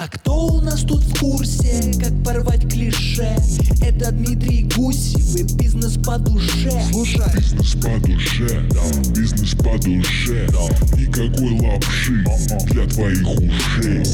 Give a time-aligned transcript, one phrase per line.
[0.00, 3.34] А кто у нас тут в курсе, как порвать клише?
[3.84, 10.46] Это Дмитрий Гусев и бизнес по душе Слушай, Бизнес по душе, да, бизнес по душе,
[10.52, 10.68] да.
[10.96, 12.24] Никакой лапши
[12.72, 14.04] для твоих ушей.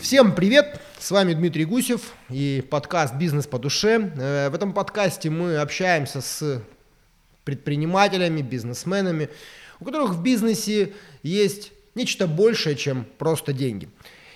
[0.00, 0.80] Всем привет!
[1.00, 4.12] С вами Дмитрий Гусев и подкаст «Бизнес по душе».
[4.16, 6.62] Э, В этом подкасте мы общаемся с
[7.42, 9.28] предпринимателями, бизнесменами,
[9.80, 10.92] у которых в бизнесе
[11.24, 13.88] есть нечто большее, чем просто деньги.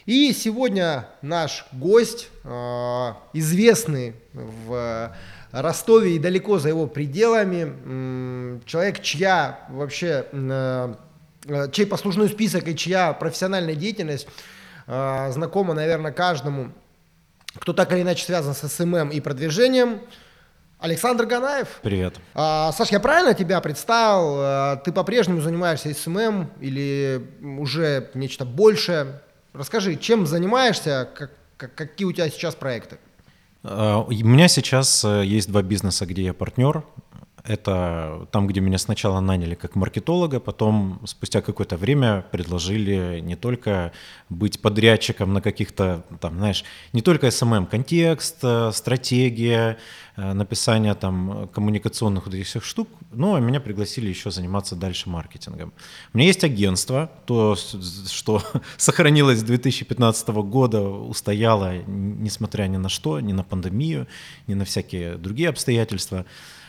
[0.06, 5.16] И сегодня наш гость, э, известный в
[5.50, 10.94] Ростове и далеко за его пределами, человек, чья вообще, э,
[11.46, 14.28] э, чей послужной список и чья профессиональная деятельность
[14.86, 16.70] знакома, наверное, каждому,
[17.58, 20.00] кто так или иначе связан с SMM и продвижением.
[20.78, 21.80] Александр Ганаев.
[21.80, 22.16] Привет.
[22.34, 24.34] А, Саш, я правильно тебя представил?
[24.36, 27.26] А, Ты по-прежнему занимаешься SMM или
[27.58, 29.22] уже нечто большее?
[29.54, 32.98] Расскажи, чем занимаешься, как- как- какие у тебя сейчас проекты?
[33.62, 36.82] А, У меня сейчас э, есть два бизнеса, где я партнер.
[37.44, 43.92] Это там, где меня сначала наняли как маркетолога, потом спустя какое-то время предложили не только
[44.30, 49.76] быть подрядчиком на каких-то, там, знаешь, не только SMM, контекст, э, стратегия,
[50.16, 55.74] э, написание там коммуникационных вот этих всех штук, но меня пригласили еще заниматься дальше маркетингом.
[56.14, 58.42] У меня есть агентство, то, что
[58.78, 64.06] сохранилось с 2015 года, устояло, несмотря ни на что, ни на пандемию,
[64.46, 66.24] ни на всякие другие обстоятельства.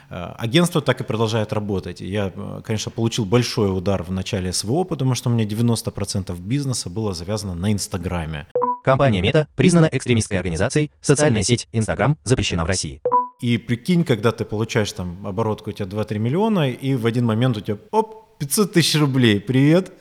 [0.09, 2.02] Э, Агентство так и продолжает работать.
[2.02, 6.89] Я, э, конечно, получил большой удар в начале СВО, потому что у меня 90% бизнеса
[6.89, 8.47] было завязано на Инстаграме.
[8.84, 13.02] Компания Мета признана экстремистской организацией, социальная сеть Инстаграм запрещена в России.
[13.42, 17.58] И прикинь, когда ты получаешь там оборотку у тебя 2-3 миллиона, и в один момент
[17.58, 19.92] у тебя, оп, 500 тысяч рублей, привет.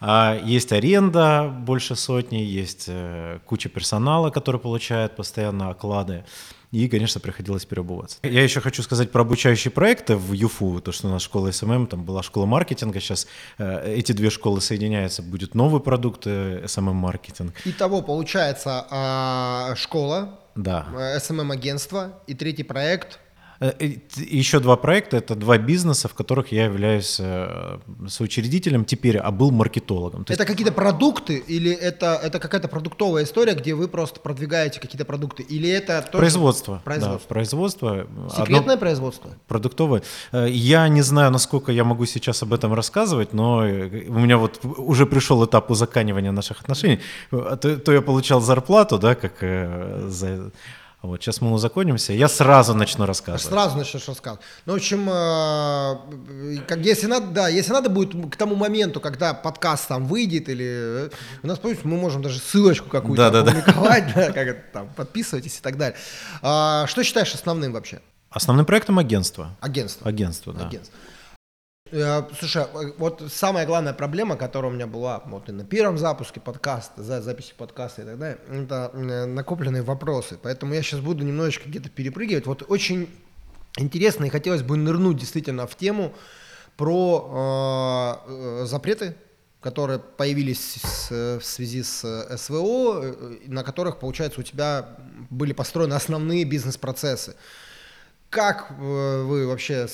[0.00, 6.24] А есть аренда больше сотни, есть э, куча персонала, который получает постоянно оклады.
[6.72, 8.16] И, конечно, приходилось переобуваться.
[8.22, 11.86] Я еще хочу сказать про обучающие проекты в ЮФУ, то, что у нас школа SMM,
[11.86, 13.26] там была школа маркетинга, сейчас
[13.58, 17.52] э, эти две школы соединяются, будет новый продукт э, SMM-маркетинг.
[17.66, 20.86] Итого получается а, школа, Да.
[21.20, 23.18] SMM-агентство и третий проект.
[23.62, 27.78] Э, э, Еще два проекта, это два бизнеса, в которых я являюсь э,
[28.08, 30.24] соучредителем теперь, а был маркетологом.
[30.24, 34.80] То есть Это какие-то продукты или это, это какая-то продуктовая история, где вы просто продвигаете
[34.80, 35.44] какие-то продукты?
[35.44, 36.74] Или это тоже производство.
[36.74, 37.28] да, Производство.
[37.28, 38.06] производство.
[38.30, 39.30] Секретное Одно производство?
[39.46, 40.02] продуктовое.
[40.32, 44.38] Э, Я не знаю, насколько я могу сейчас об этом рассказывать, но э, у меня
[44.38, 46.98] вот уже пришел этап узаканивания наших отношений.
[47.30, 50.50] Э, То, то я получал зарплату, да, как э, за...
[51.02, 53.42] Вот сейчас мы узаконимся, я сразу начну рассказывать.
[53.42, 54.44] Сразу начнешь рассказывать.
[54.66, 59.34] Ну, в общем, э, как, если надо, да, если надо будет к тому моменту, когда
[59.34, 61.10] подкаст там выйдет, или э,
[61.42, 63.50] у нас, помните, мы можем даже ссылочку какую-то Да-да-да.
[63.50, 65.98] опубликовать, да, как это там, подписывайтесь и так далее.
[66.40, 68.00] А, что считаешь основным вообще?
[68.30, 69.56] Основным проектом агентства.
[69.60, 70.08] Агентство.
[70.08, 70.68] Агентство, да.
[70.68, 70.94] Агентство.
[71.92, 75.98] Э, Слушай, э, вот самая главная проблема, которая у меня была вот и на первом
[75.98, 80.38] запуске подкаста, за записи подкаста и так далее, это э, накопленные вопросы.
[80.42, 82.46] Поэтому я сейчас буду немножечко где-то перепрыгивать.
[82.46, 83.08] Вот очень
[83.78, 86.14] интересно и хотелось бы нырнуть действительно в тему
[86.78, 89.14] про э, запреты,
[89.60, 93.14] которые появились с- в связи с СВО,
[93.46, 94.96] на которых, получается, у тебя
[95.28, 97.36] были построены основные бизнес-процессы.
[98.32, 99.86] Как э, вы вообще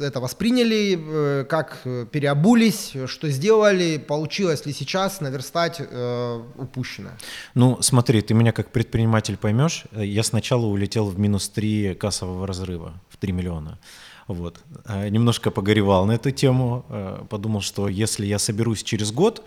[0.00, 7.16] это восприняли, э, как э, переобулись, что сделали, получилось ли сейчас наверстать э, упущенное?
[7.54, 9.84] Ну, смотри, ты меня как предприниматель поймешь.
[9.92, 13.78] Я сначала улетел в минус 3 кассового разрыва в 3 миллиона.
[14.28, 14.60] Вот.
[14.88, 16.84] Немножко погоревал на эту тему.
[17.30, 19.42] Подумал, что если я соберусь через год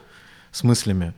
[0.52, 1.14] с мыслями,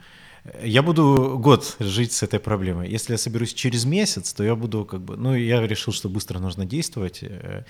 [0.63, 2.89] я буду год жить с этой проблемой.
[2.89, 5.15] Если я соберусь через месяц, то я буду как бы...
[5.15, 7.19] Ну, я решил, что быстро нужно действовать.
[7.21, 7.63] э.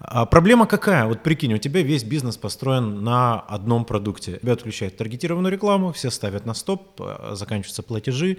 [0.00, 1.06] А проблема какая?
[1.06, 4.38] Вот прикинь, у тебя весь бизнес построен на одном продукте.
[4.42, 8.38] Тебя отключают таргетированную рекламу, все ставят на стоп, э, заканчиваются платежи.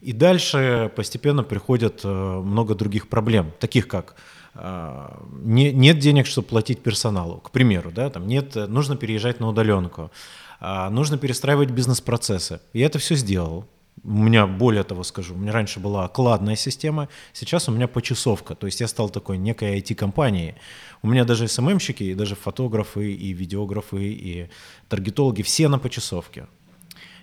[0.00, 4.16] И дальше постепенно приходят э, много других проблем, таких как
[4.54, 10.10] не- нет денег, чтобы платить персоналу, к примеру, да, там нет, нужно переезжать на удаленку,
[10.60, 12.60] нужно перестраивать бизнес-процессы.
[12.72, 13.66] Я это все сделал.
[14.02, 18.54] У меня, более того скажу, у меня раньше была окладная система, сейчас у меня почасовка,
[18.54, 20.54] то есть я стал такой некой IT-компанией.
[21.02, 24.48] У меня даже СММщики, и даже фотографы, и видеографы, и
[24.88, 26.46] таргетологи, все на почасовке.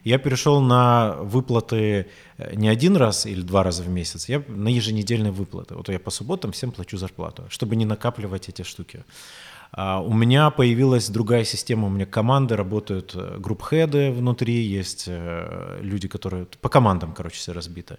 [0.07, 2.05] Я перешел на выплаты
[2.37, 5.75] э, не один раз или два раза в месяц, я на еженедельные выплаты.
[5.75, 9.03] Вот я по субботам всем плачу зарплату, чтобы не накапливать эти штуки.
[9.73, 14.53] А у меня появилась другая система, у меня команды работают, э, group head ы внутри,
[14.79, 17.97] есть э, люди, которые по командам, короче, все разбиты.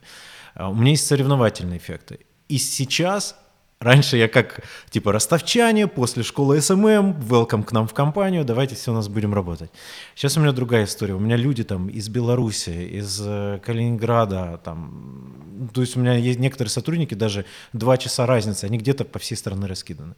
[0.55, 2.21] А У меня есть соревновательные эффекты.
[2.49, 3.37] И сейчас
[3.81, 4.61] Раньше я как,
[4.91, 9.33] типа, ростовчане, после школы SMM, welcome к нам в компанию, давайте все у нас будем
[9.33, 9.71] работать.
[10.17, 11.15] Сейчас у меня другая история.
[11.15, 16.41] У меня люди там из Беларуси, из э, Калининграда, там, то есть у меня есть
[16.41, 20.17] некоторые сотрудники, даже два часа разницы, они где-то по всей стране раскиданы.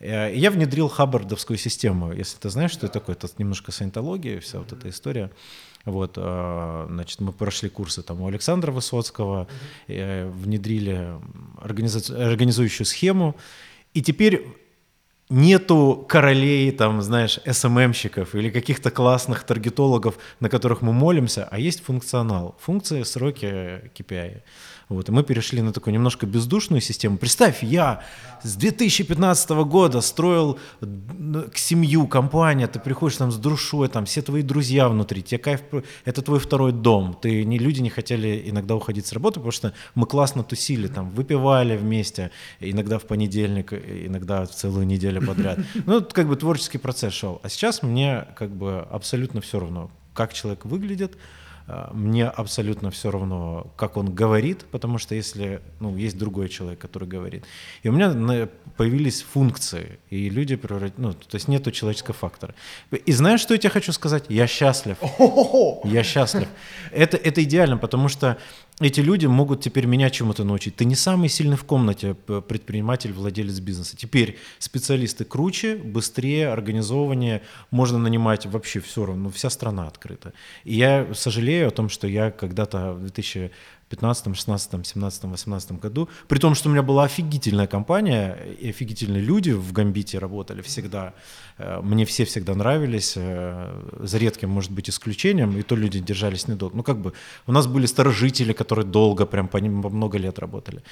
[0.00, 4.60] Э, Я внедрил хаббардовскую систему, если ты знаешь, что это такое, это немножко саентология, вся
[4.60, 5.30] вот эта история.
[5.84, 9.46] Вот, э, значит, мы прошли курсы там у Александра Высоцкого,
[9.86, 11.08] э, внедрили
[11.60, 13.36] организа- организующую схему,
[13.92, 14.46] и теперь
[15.30, 21.82] нету королей, там, знаешь, СММщиков или каких-то классных таргетологов, на которых мы молимся, а есть
[21.82, 24.42] функционал, функции, сроки, KPI.
[24.88, 27.16] Вот, и мы перешли на такую немножко бездушную систему.
[27.16, 28.02] Представь, я
[28.42, 34.42] с 2015 года строил к семью, компания, ты приходишь там с душой, там все твои
[34.42, 35.62] друзья внутри, тебе кайф,
[36.04, 37.16] это твой второй дом.
[37.20, 41.10] Ты, не, люди не хотели иногда уходить с работы, потому что мы классно тусили, там,
[41.10, 42.30] выпивали вместе,
[42.60, 45.58] иногда в понедельник, иногда в целую неделю подряд.
[45.86, 47.40] Ну, как бы творческий процесс шел.
[47.42, 51.16] А сейчас мне как бы абсолютно все равно, как человек выглядит,
[51.92, 57.08] мне абсолютно все равно, как он говорит, потому что если, ну, есть другой человек, который
[57.08, 57.44] говорит.
[57.82, 62.54] И у меня появились функции, и люди превратились, ну, то есть нету человеческого фактора.
[62.90, 64.24] И знаешь, что я тебе хочу сказать?
[64.28, 64.98] Я счастлив.
[65.84, 66.48] Я счастлив.
[66.90, 68.36] Это, это идеально, потому что
[68.80, 70.74] эти люди могут теперь меня чему-то научить.
[70.74, 73.96] Ты не самый сильный в комнате предприниматель, владелец бизнеса.
[73.96, 77.42] Теперь специалисты круче, быстрее, организованнее.
[77.70, 79.30] Можно нанимать вообще все равно.
[79.30, 80.32] Вся страна открыта.
[80.64, 83.10] И я сожалею о том, что я когда-то в
[83.90, 89.22] 2015, 16, 17, 18 году, при том, что у меня была офигительная компания, и офигительные
[89.22, 91.12] люди в Гамбите работали всегда.
[91.58, 96.48] Э, Мне все всегда нравились, э, за редким, может быть, исключением, и то люди держались
[96.48, 96.76] недолго.
[96.76, 97.12] Ну, как бы,
[97.46, 100.82] у нас были старожители, которые долго, прям по ним много лет работали.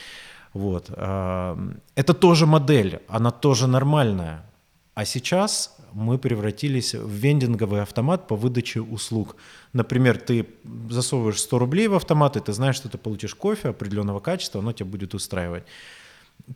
[0.54, 0.86] Вот.
[0.90, 1.56] а,
[1.96, 4.44] Это тоже модель, она тоже нормальная.
[4.94, 9.36] А сейчас мы превратились в вендинговый автомат по выдаче услуг.
[9.72, 10.46] Например, ты
[10.90, 14.72] засовываешь 100 рублей в автомат, и ты знаешь, что ты получишь кофе определенного качества, оно
[14.72, 15.64] тебя будет устраивать.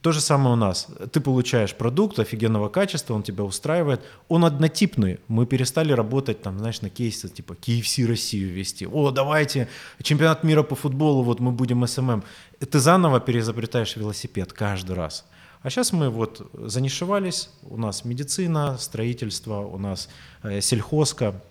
[0.03, 0.89] То же самое у нас.
[1.13, 4.03] Ты получаешь продукт офигенного качества, он тебя устраивает.
[4.29, 5.21] Он однотипный.
[5.29, 8.87] Мы перестали работать, там, знаешь, на кейсе, типа KFC Россию вести.
[8.87, 9.69] О, давайте,
[10.03, 12.25] чемпионат мира по футболу, вот мы будем SMM.
[12.59, 15.25] Ты заново переизобретаешь велосипед каждый раз.
[15.67, 20.09] А сейчас мы вот занишевались, у нас медицина, строительство, у нас
[20.45, 21.43] э, сельхозка,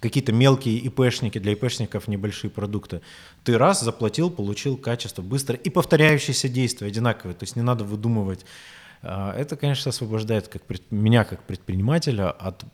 [0.00, 3.02] какие-то мелкие ИПшники, для ИПшников небольшие продукты.
[3.44, 8.46] Ты раз заплатил, получил качество быстро и повторяющиеся действия одинаковые, то есть не надо выдумывать.
[9.02, 12.64] А, Это, конечно, освобождает как пред- меня как предпринимателя от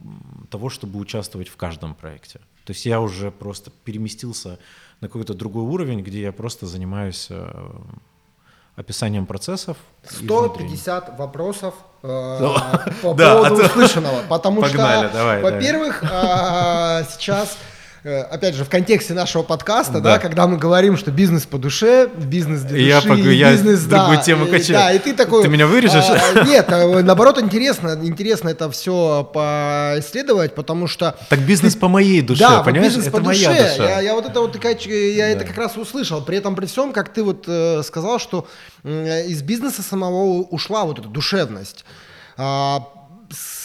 [0.50, 2.38] того, чтобы участвовать в каждом проекте.
[2.64, 4.60] То есть я уже просто переместился
[5.00, 7.72] на какой-то другой уровень, где я просто занимаюсь э,
[8.76, 9.76] описанием процессов.
[10.02, 10.50] и внедрением.
[10.54, 12.54] 150 вопросов э, Ну,
[13.02, 14.22] по поводу а то- услышанного.
[14.28, 15.10] Потому что,
[15.42, 17.73] во-первых, а, сейчас, э,
[18.04, 20.00] опять же, в контексте нашего подкаста, да.
[20.14, 20.18] Да.
[20.18, 24.16] когда мы говорим, что бизнес по душе, бизнес для Я души, пог- я бизнес, другую
[24.18, 24.78] да, тему и- качаю.
[24.78, 25.42] Да, и ты такой...
[25.42, 26.04] Ты меня вырежешь?
[26.08, 31.16] а, Нет, а, наоборот, интересно, интересно это все поисследовать, потому что...
[31.30, 32.88] Так бизнес по моей душе, Да, понимаешь?
[32.92, 33.70] бизнес Это по моя душе.
[33.70, 33.84] душа.
[33.90, 36.22] Я, я вот это вот такая, я это как раз услышал.
[36.22, 38.46] При этом при всем, как ты вот э, сказал, что
[38.82, 41.84] э, из бизнеса самого ушла вот эта душевность.
[42.36, 42.86] А,
[43.30, 43.63] с- э,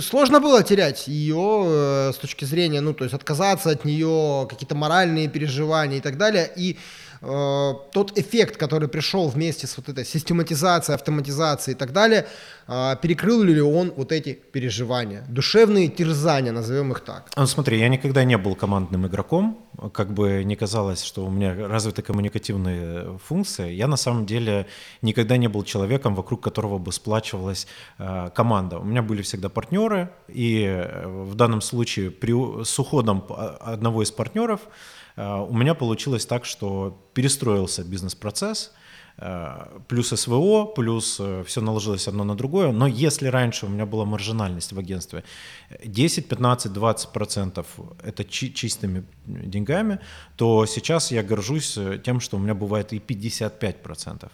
[0.00, 4.74] сложно было терять ее э, с точки зрения, ну, то есть отказаться от нее, какие-то
[4.74, 6.50] моральные переживания и так далее.
[6.56, 6.78] И
[7.20, 12.26] э, тот эффект, который пришел вместе с вот этой систематизацией, автоматизацией и так далее,
[12.66, 17.30] э, перекрыл ли он вот эти переживания, душевные терзания, назовем их так.
[17.36, 19.58] Ну, смотри, я никогда не был командным игроком,
[19.92, 23.72] как бы не казалось, что у меня развиты коммуникативные функции.
[23.72, 24.66] Я на самом деле
[25.02, 27.66] никогда не был человеком, вокруг которого бы сплачивалась
[27.98, 28.78] э, команда.
[28.78, 32.32] У меня были всегда партнеры, и в данном случае при,
[32.64, 34.60] с уходом п- одного из партнеров
[35.18, 38.72] у меня получилось так, что перестроился бизнес-процесс,
[39.20, 42.72] Э, плюс СВО, плюс все наложилось одно на другое.
[42.72, 45.24] Но если раньше у меня была маржинальность в агентстве
[45.84, 47.66] 10, 15, 20 процентов
[48.04, 49.98] это чи- чистыми деньгами,
[50.36, 54.30] то сейчас я горжусь э, тем, что у меня бывает и 55 процентов.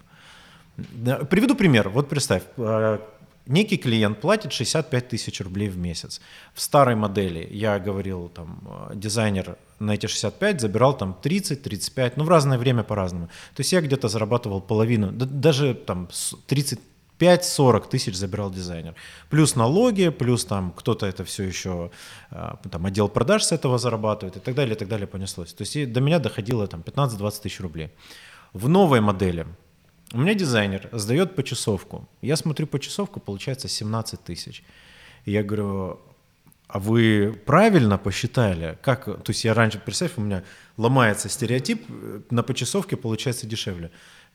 [1.30, 1.88] Приведу пример.
[1.88, 2.98] Вот представь, э,
[3.46, 6.20] некий клиент платит 65 тысяч рублей в месяц.
[6.52, 8.60] В старой модели я говорил, там,
[8.90, 13.26] э, дизайнер на эти 65 забирал там 30-35, ну в разное время по-разному.
[13.54, 16.34] То есть я где-то зарабатывал половину, да, даже там с-
[17.18, 18.94] 35-40 тысяч забирал дизайнер.
[19.30, 21.90] Плюс налоги, плюс там кто-то это все еще,
[22.30, 25.52] э, там отдел продаж с этого зарабатывает и так далее, и так далее понеслось.
[25.54, 27.90] То есть до меня доходило там 15-20 тысяч рублей.
[28.52, 29.46] В новой модели
[30.12, 32.08] у меня дизайнер сдает почасовку.
[32.22, 34.62] Я смотрю почасовку, получается 17 тысяч.
[35.26, 35.98] Я говорю,
[36.68, 38.78] а вы правильно посчитали?
[38.82, 39.04] Как?
[39.04, 40.42] То есть я раньше, представь, у меня
[40.76, 43.90] ломается стереотип, э, на почасовке получается дешевле.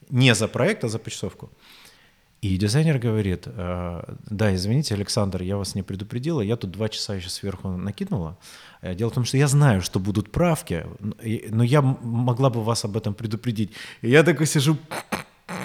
[0.09, 1.49] Не за проект, а за почасовку.
[2.41, 7.15] И дизайнер говорит, «Э, да, извините, Александр, я вас не предупредила, я тут два часа
[7.15, 8.37] еще сверху накинула.
[8.81, 10.85] Э, Дело в том, что я знаю, что будут правки,
[11.49, 13.71] но я могла бы вас об этом предупредить.
[14.01, 14.77] И я такой сижу,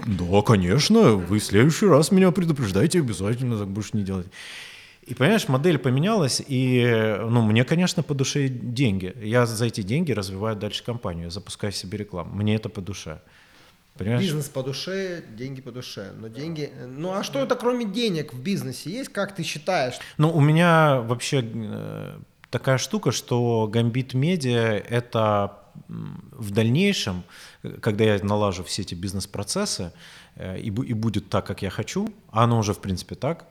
[0.06, 4.26] да, конечно, вы в следующий раз меня предупреждайте обязательно, так больше не делать.
[5.06, 9.14] И понимаешь, модель поменялась, и ну, мне, конечно, по душе деньги.
[9.22, 12.34] Я за эти деньги развиваю дальше компанию, я запускаю себе рекламу.
[12.34, 13.20] Мне это по душе.
[13.98, 14.22] Понимаешь?
[14.22, 16.12] Бизнес по душе, деньги по душе.
[16.18, 16.72] Но деньги...
[16.86, 19.94] Ну а что это кроме денег в бизнесе есть, как ты считаешь?
[20.16, 22.18] Ну, у меня вообще э,
[22.50, 25.58] такая штука, что Гамбит Медиа— это
[25.88, 27.24] в дальнейшем,
[27.80, 29.92] когда я налажу все эти бизнес-процессы,
[30.36, 33.46] э, и, бу- и будет так, как я хочу, а оно уже, в принципе, так,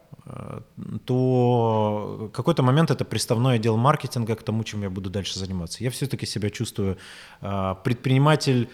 [1.05, 5.83] то какой-то момент это приставной отдел маркетинга к тому, чем я буду дальше заниматься.
[5.83, 6.97] Я все-таки себя чувствую
[7.41, 8.69] э, предприниматель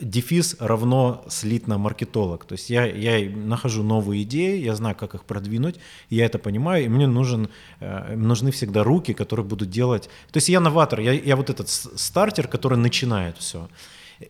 [0.00, 2.44] дефис равно слитно маркетолог.
[2.44, 5.76] То есть я, я нахожу новые идеи, я знаю, как их продвинуть,
[6.10, 7.48] я это понимаю, и мне нужен,
[7.80, 10.04] э, нужны всегда руки, которые будут делать.
[10.32, 13.68] То есть я новатор, я, я вот этот стартер, который начинает все.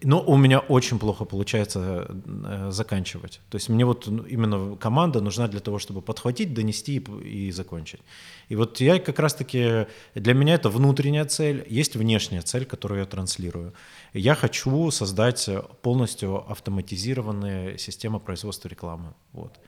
[0.03, 3.41] Но у меня очень плохо получается э, заканчивать.
[3.51, 7.51] То есть мне вот ну, именно команда нужна для того, чтобы подхватить, донести и, и
[7.51, 8.01] закончить.
[8.49, 13.07] И вот я как раз-таки, для меня это внутренняя цель, есть внешняя цель, которую я
[13.07, 13.73] транслирую.
[14.15, 15.51] Я хочу создать
[15.83, 19.15] полностью автоматизированные системы производства рекламы.
[19.33, 19.59] Вот.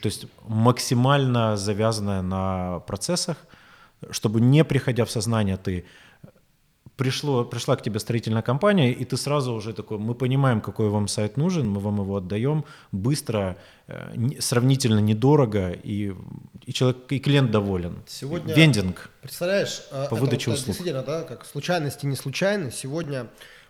[0.00, 3.36] То есть максимально завязанная на процессах,
[4.10, 5.84] чтобы не приходя в сознание, ты
[6.96, 11.08] пришло, пришла к тебе строительная компания, и ты сразу уже такой, мы понимаем, какой вам
[11.08, 13.56] сайт нужен, мы вам его отдаем быстро,
[13.88, 16.14] э, сравнительно недорого, и,
[16.66, 18.02] и человек, и клиент доволен.
[18.06, 19.10] Сегодня- Вендинг.
[19.22, 20.66] Представляешь, э, По выдаче вот, э, услуг.
[20.66, 22.70] Действительно, да, как случайности не случайны.
[22.70, 23.26] Сегодня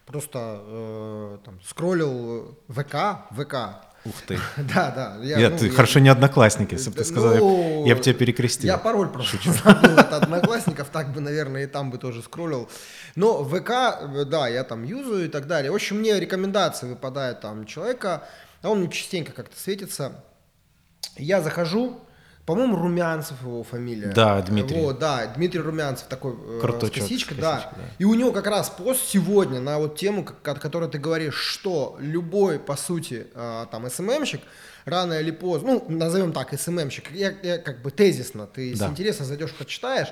[0.06, 3.54] просто э, там, скроллил ВК, ВК.
[4.04, 4.38] Ух ты.
[4.74, 5.16] Да, да.
[5.22, 8.14] Я, ну, ты хорошо не одноклассник, если бы ты сказал, я- ну, я бы тебя
[8.14, 8.66] перекрестил.
[8.66, 12.68] Я пароль просто забыл от одноклассников, так бы, наверное, и там бы тоже скроллил.
[13.14, 13.70] Но ВК,
[14.26, 15.70] да, я там юзаю и так далее.
[15.70, 18.26] В общем, мне рекомендации выпадают там человека,
[18.62, 20.24] а он мне частенько как-то светится.
[21.16, 22.00] Я захожу,
[22.46, 24.08] по-моему, Румянцев его фамилия.
[24.08, 24.80] Да, Дмитрий.
[24.80, 27.72] Вот, да, Дмитрий Румянцев такой э, Круточок с с косичкой, косичкой, да.
[27.76, 27.82] да.
[27.98, 31.36] И у него как раз пост сегодня на вот тему, как- о которой ты говоришь,
[31.36, 34.40] что любой, по сути, э, там, СММщик,
[34.84, 38.88] рано или поздно, ну, назовем так, СММщик, я, я как бы тезисно, ты, Да.
[38.88, 40.08] интересно, зайдешь, почитаешь,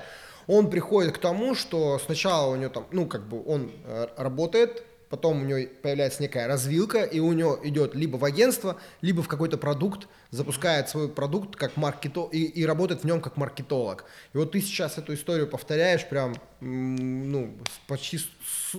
[0.47, 4.83] он приходит к тому, что сначала у него там, ну, как бы он э, работает,
[5.09, 9.27] потом у него появляется некая развилка, и у него идет либо в агентство, либо в
[9.27, 14.05] какой-то продукт, запускает свой продукт как маркетолог, и, и работает в нем как маркетолог.
[14.33, 17.57] И вот ты сейчас эту историю повторяешь прям, ну,
[17.87, 18.19] почти,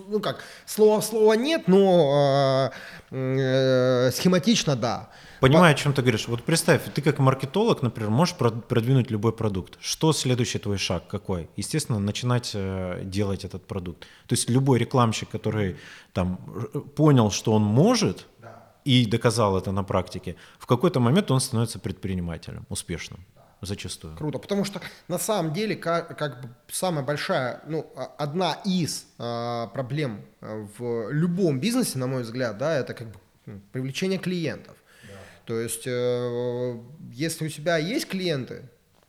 [0.08, 2.72] ну как, слово в слово нет, но
[3.10, 5.10] э, э, схематично да.
[5.40, 6.28] Понимаю, о чем ты говоришь.
[6.28, 9.76] Вот представь, ты как маркетолог, например, можешь прод- продвинуть любой продукт.
[9.80, 11.50] Что следующий твой шаг какой?
[11.56, 14.06] Естественно, начинать э, делать этот продукт.
[14.26, 15.76] То есть любой рекламщик, который
[16.12, 16.38] там
[16.72, 18.26] э, понял, что он может
[18.84, 23.24] и доказал это на практике, в какой-то момент он становится предпринимателем успешным.
[23.64, 24.16] Зачастую.
[24.16, 29.06] Круто, потому что на самом деле как, как бы самая большая, ну, а- одна из
[29.18, 34.18] а, проблем а, в любом бизнесе, на мой взгляд, да, это как бы м, привлечение
[34.18, 34.76] клиентов.
[35.44, 36.78] То есть, э,
[37.12, 38.62] если у тебя есть клиенты,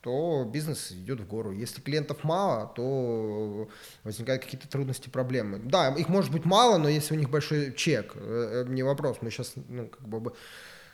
[0.03, 1.51] то бизнес идет в гору.
[1.51, 3.69] Если клиентов мало, то
[4.03, 5.61] возникают какие-то трудности, проблемы.
[5.63, 9.17] Да, их может быть мало, но если у них большой чек, э, э, не вопрос.
[9.21, 10.33] Мы сейчас, ну, как бы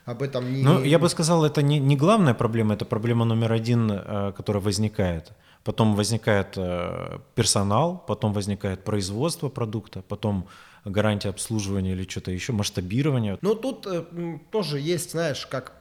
[0.05, 0.63] об- этом не...
[0.63, 4.61] Ну, я бы сказал, это не, не главная проблема, это проблема номер один, э, которая
[4.61, 5.31] возникает.
[5.63, 6.57] Потом возникает
[7.35, 10.47] персонал, потом возникает производство продукта, потом
[10.85, 13.37] гарантия обслуживания или что-то еще, масштабирование.
[13.41, 13.87] Ну, тут
[14.51, 15.78] тоже есть, знаешь, как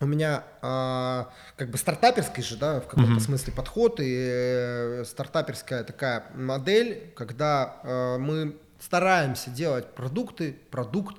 [0.00, 5.84] у меня а, как бы стартаперский же, да, в каком-то смысле подход и э, стартаперская
[5.84, 11.16] такая модель, когда э, мы стараемся делать продукты, продукт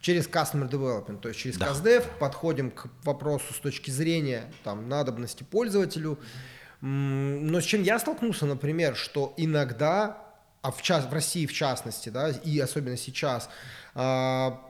[0.00, 1.68] через Customer Development, то есть через Да.
[1.68, 6.18] CastDev подходим к вопросу с точки зрения там, надобности пользователю.
[6.80, 10.18] Но с чем я столкнулся, например, что иногда,
[10.60, 13.48] а в, час, в России в частности, да, и особенно сейчас,
[13.94, 14.60] а,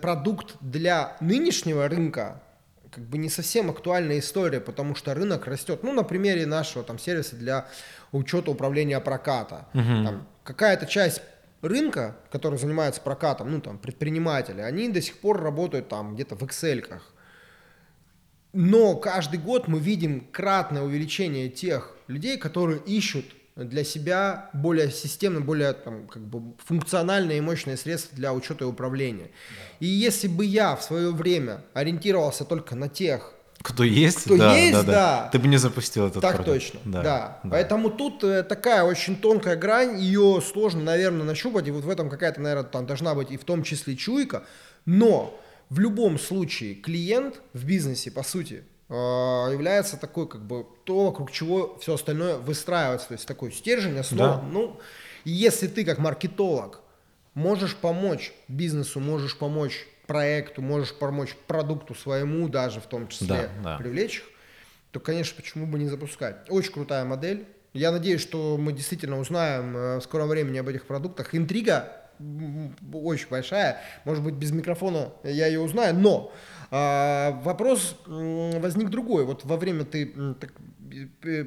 [0.00, 2.40] продукт для нынешнего рынка
[2.90, 5.82] как бы не совсем актуальная история, потому что рынок растет.
[5.82, 7.68] Ну, на примере нашего там сервиса для
[8.12, 9.66] учета управления проката.
[9.72, 11.22] Там какая-то часть
[11.62, 16.42] рынка, который занимается прокатом, ну, там, предприниматели, они до сих пор работают там где-то в
[16.42, 17.02] Excel-ках.
[18.52, 23.24] Но каждый год мы видим кратное увеличение тех людей, которые ищут
[23.56, 28.66] для себя более системно, более там, как бы функциональные и мощные средства для учета и
[28.66, 29.30] управления.
[29.80, 34.56] И если бы я в свое время ориентировался только на тех, Кто есть, Кто да,
[34.56, 35.28] есть, да, да, да.
[35.32, 36.54] Ты бы не запустил этот так продукт.
[36.54, 37.40] точно, да.
[37.50, 42.08] Поэтому тут э, такая очень тонкая грань, ее сложно, наверное, нащупать, и вот в этом
[42.08, 44.44] какая-то, наверное, там должна быть и в том числе чуйка,
[44.86, 45.38] но
[45.68, 51.78] в любом случае клиент в бизнесе, по сути, является такой, как бы, то, вокруг чего
[51.78, 54.36] все остальное выстраивается, то есть такой стержень, основа.
[54.36, 54.42] Да.
[54.42, 54.80] Ну,
[55.24, 56.80] если ты как маркетолог
[57.34, 63.48] можешь помочь бизнесу, можешь помочь проекту, можешь помочь продукту своему даже в том числе Да,
[63.62, 63.76] да.
[63.78, 64.24] привлечь их,
[64.90, 66.46] то, конечно, почему бы не запускать.
[66.48, 67.46] Очень крутая модель.
[67.72, 71.32] Я надеюсь, что мы действительно узнаем э, в скором времени об этих продуктах.
[71.36, 71.96] Интрига
[72.92, 73.80] очень большая.
[74.04, 75.94] Может быть, без микрофона я ее узнаю.
[75.94, 76.32] Но
[76.70, 79.24] а, вопрос возник другой.
[79.24, 80.06] Вот во время ты
[80.40, 80.52] так,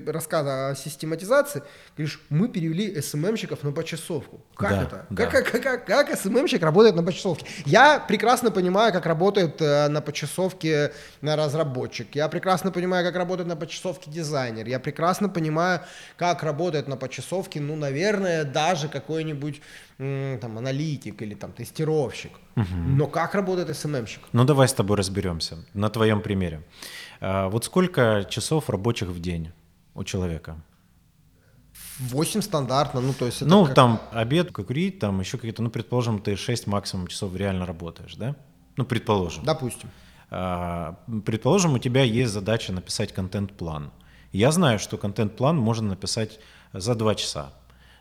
[0.05, 1.63] рассказа о систематизации,
[1.97, 4.41] говоришь, мы перевели СММщиков на почасовку.
[4.55, 5.05] Как Да, это?
[5.09, 5.25] да.
[5.25, 7.45] Как, как, как, как СММщик работает на почасовке?
[7.65, 12.15] Я прекрасно понимаю, как работает э, на почасовке на разработчик.
[12.15, 14.67] Я прекрасно понимаю, как работает на почасовке дизайнер.
[14.67, 15.81] Я прекрасно понимаю,
[16.17, 19.61] как работает на почасовке, ну, наверное, даже какой-нибудь
[19.97, 22.31] там аналитик или там тестировщик.
[22.55, 24.21] Но как работает СММщик?
[24.33, 26.61] Ну давай с тобой разберемся на твоем примере.
[27.25, 29.51] А, Вот сколько часов рабочих в день
[29.95, 30.57] у человека?
[31.99, 35.69] 8 стандартно, ну, то есть это ну, как- там обед, курить, там еще какие-то, ну,
[35.69, 38.35] предположим, ты 6 максимум часов реально работаешь, да?
[38.77, 39.43] Ну, предположим.
[39.45, 39.89] допустим.
[40.31, 43.91] А, Предположим, у тебя есть задача написать контент-план.
[44.31, 46.39] Я знаю, что контент-план можно написать
[46.73, 47.53] за 2 часа.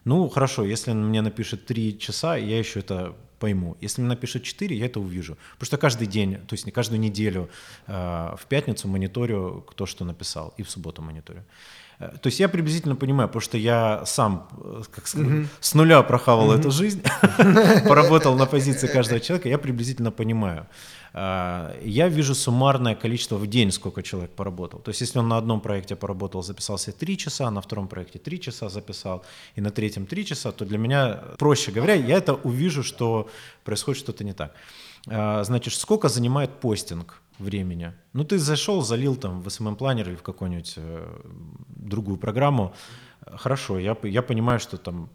[0.04, 3.76] Ну, хорошо, если он мне напишет 3 часа, я еще это пойму.
[3.82, 5.36] Если мне напишет 4, я это увижу.
[5.58, 7.48] Потому что каждый день, то есть не каждую неделю
[7.86, 11.42] а, в пятницу мониторю, кто что написал, и в субботу мониторю.
[12.02, 16.02] Э, То есть я приблизительно понимаю, потому что я сам, э, как сказать, с нуля
[16.02, 17.02] прохавал эту жизнь,
[17.88, 20.66] поработал на позиции каждого человека, я приблизительно понимаю.
[21.14, 24.80] А, Я вижу суммарное количество в день, сколько человек поработал.
[24.80, 28.18] То есть если он на одном проекте поработал, записал себе 3 часа, на втором проекте
[28.18, 29.22] 3 часа записал,
[29.56, 33.28] и на третьем 3 часа, то для меня, проще говоря, я это увижу, что
[33.64, 34.54] происходит что-то не так.
[35.06, 37.92] Значит, сколько занимает постинг времени?
[38.12, 41.20] Ну, ты зашел, залил там в SMM-планер или в какую-нибудь э,
[41.68, 42.74] другую программу.
[43.26, 45.10] Хорошо, я, я понимаю, что там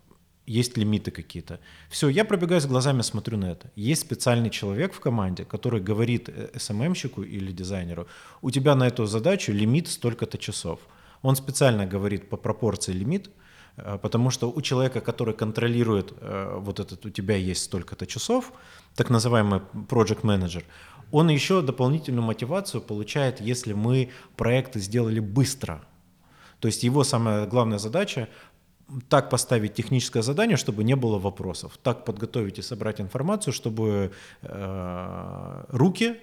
[0.48, 1.60] есть лимиты какие-то.
[1.90, 3.70] Все, я пробегаюсь глазами, смотрю на это.
[3.76, 8.08] Есть специальный человек в команде, который говорит э, SMM-щику или дизайнеру,
[8.42, 10.80] у тебя на эту задачу лимит столько-то часов.
[11.22, 13.30] Он специально говорит по пропорции лимит,
[13.76, 18.54] э, потому что у человека, который контролирует э, вот этот, у тебя есть столько-то часов,
[18.98, 20.64] так называемый project manager,
[21.12, 25.82] он еще дополнительную мотивацию получает, если мы проекты сделали быстро.
[26.60, 28.28] То есть его самая главная задача
[29.10, 35.66] так поставить техническое задание, чтобы не было вопросов, так подготовить и собрать информацию, чтобы э,
[35.70, 36.16] руки,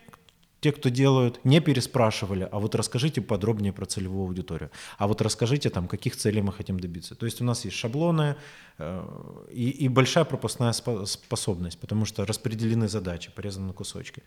[0.65, 5.69] те, кто делают, не переспрашивали, а вот расскажите подробнее про целевую аудиторию, а вот расскажите
[5.69, 7.15] там, каких целей мы хотим добиться.
[7.15, 8.37] То есть у нас есть шаблоны
[8.79, 9.05] э,
[9.53, 14.23] и, и большая пропускная спо- способность, потому что распределены задачи, порезаны на кусочки.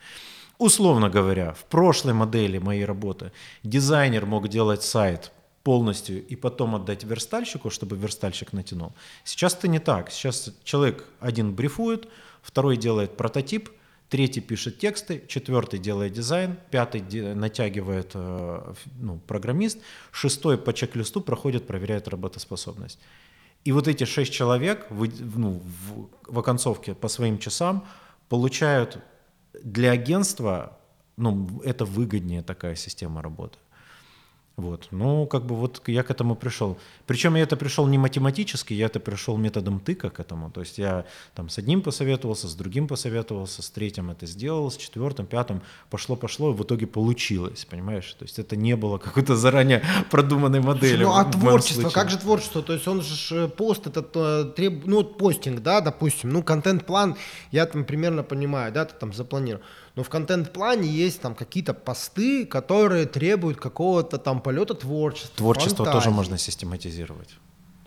[0.59, 3.31] Условно говоря, в прошлой модели моей работы
[3.63, 5.31] дизайнер мог делать сайт
[5.63, 8.93] полностью и потом отдать верстальщику, чтобы верстальщик натянул.
[9.23, 10.11] Сейчас это не так.
[10.11, 12.07] Сейчас человек один брифует,
[12.43, 13.69] второй делает прототип,
[14.09, 17.01] третий пишет тексты, четвертый делает дизайн, пятый
[17.35, 19.79] натягивает э, ну, программист,
[20.11, 22.99] шестой по чек-листу проходит, проверяет работоспособность.
[23.63, 27.85] И вот эти шесть человек вы- ну, в, в оконцовке по своим часам
[28.29, 28.99] получают
[29.63, 30.77] для агентства,
[31.17, 33.57] ну, это выгоднее такая система работы.
[34.57, 34.87] Вот.
[34.89, 36.79] Ну, как бы вот я к этому пришел.
[37.05, 40.49] Причем я это пришел не математически, я это пришел методом тыка к этому.
[40.49, 44.77] То есть я там с одним посоветовался, с другим посоветовался, с третьим это сделал, с
[44.77, 48.11] четвертым, пятым пошло-пошло, и в итоге получилось, понимаешь?
[48.17, 51.03] То есть это не было какой-то заранее продуманной модели.
[51.03, 52.63] Ну а творчество, как же творчество?
[52.63, 54.87] То есть он же э, пост этот э, треб...
[54.87, 57.15] ну вот постинг, да, допустим, ну контент-план,
[57.51, 59.63] я там примерно понимаю, да, ты там запланировал.
[59.97, 65.35] Но в контент-плане есть там какие-то посты, которые требуют какого-то там полета творчества.
[65.37, 66.15] Творчество тоже фантазии.
[66.15, 67.29] можно систематизировать.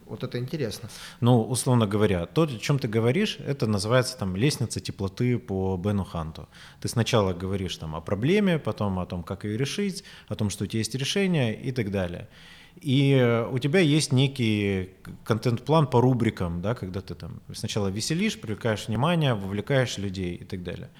[0.07, 0.89] Вот это интересно.
[1.21, 6.05] Ну, условно говоря, то, о чем ты говоришь, это называется там лестница теплоты по Бену
[6.05, 6.49] Ханту.
[6.81, 10.65] Ты сначала говоришь там о проблеме, потом о том, как ее решить, о том, что
[10.65, 12.29] у тебя есть решение и так далее.
[12.81, 14.91] И у тебя есть некий
[15.23, 20.65] контент-план по рубрикам, да, когда ты там сначала веселишь, привлекаешь внимание, вовлекаешь людей и так
[20.65, 20.91] далее.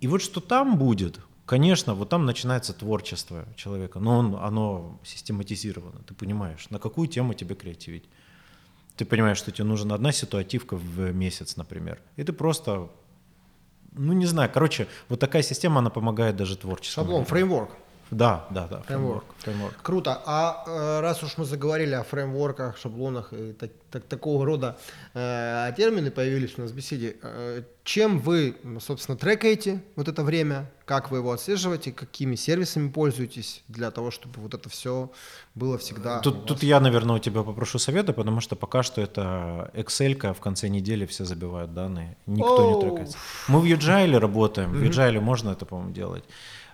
[0.00, 6.00] И вот что там будет, конечно, вот там начинается творчество человека, но он, оно систематизировано,
[6.06, 8.04] ты понимаешь, на какую тему тебе креативить.
[8.96, 12.00] Ты понимаешь, что тебе нужна одна ситуативка в месяц, например.
[12.16, 12.90] И ты просто,
[13.92, 17.02] ну не знаю, короче, вот такая система, она помогает даже творчеству.
[17.02, 17.70] Шаблон, фреймворк.
[18.10, 19.24] Да, да, да, Фреймворк.
[19.38, 19.74] фреймворк.
[19.82, 20.22] Круто.
[20.26, 24.76] А э, раз уж мы заговорили о фреймворках, шаблонах и так- так- такого рода
[25.14, 30.70] э, термины появились у нас в беседе, э, чем вы, собственно, трекаете вот это время,
[30.84, 35.10] как вы его отслеживаете, какими сервисами пользуетесь для того, чтобы вот это все
[35.56, 36.44] было всегда Тут, вас?
[36.46, 40.68] тут я, наверное, у тебя попрошу совета, потому что пока что это Excel, в конце
[40.68, 42.74] недели все забивают данные, никто Оу.
[42.76, 43.18] не трекается.
[43.48, 46.22] Мы в Agile работаем, в Agile можно это, по-моему, делать.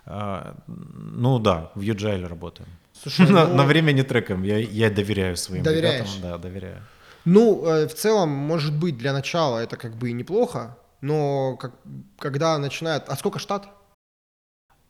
[0.05, 2.69] А, ну да, в Agile работаем.
[3.01, 5.99] Слушай, на, ну- на время не трекаем, я, я доверяю своим Доверяешь?
[5.99, 6.21] ребятам.
[6.21, 6.81] Да, доверяю.
[7.25, 11.71] Ну, э, в целом, может быть, для начала это как бы и неплохо, но как,
[12.19, 13.05] когда начинают...
[13.07, 13.67] А сколько штат?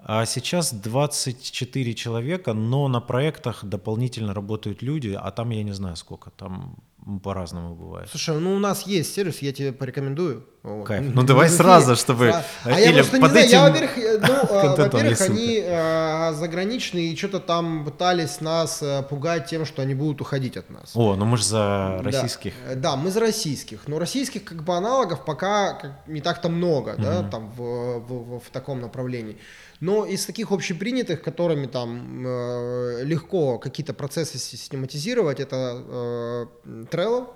[0.05, 5.95] А сейчас 24 человека, но на проектах дополнительно работают люди, а там я не знаю
[5.95, 6.75] сколько, там
[7.23, 8.09] по-разному бывает.
[8.09, 10.45] Слушай, ну у нас есть сервис, я тебе порекомендую.
[10.85, 11.03] Кайф.
[11.15, 12.43] Ну, давай сразу, чтобы- Да.
[12.63, 16.33] А я Или просто не знаю, я, во-первых, э, ну, э, контентом во-первых, они э,
[16.33, 20.91] заграничные и что-то там пытались нас э, пугать тем, что они будут уходить от нас.
[20.95, 22.01] О, ну мы же за Да.
[22.03, 22.53] российских.
[22.67, 23.87] Э, Да, мы за российских.
[23.87, 28.49] Но российских как бы аналогов пока не так-то много, да, там в, в- в- в
[28.51, 29.37] таком направлении.
[29.81, 37.27] Но из таких общепринятых, которыми там э, легко какие-то процессы систематизировать, это э, Trello,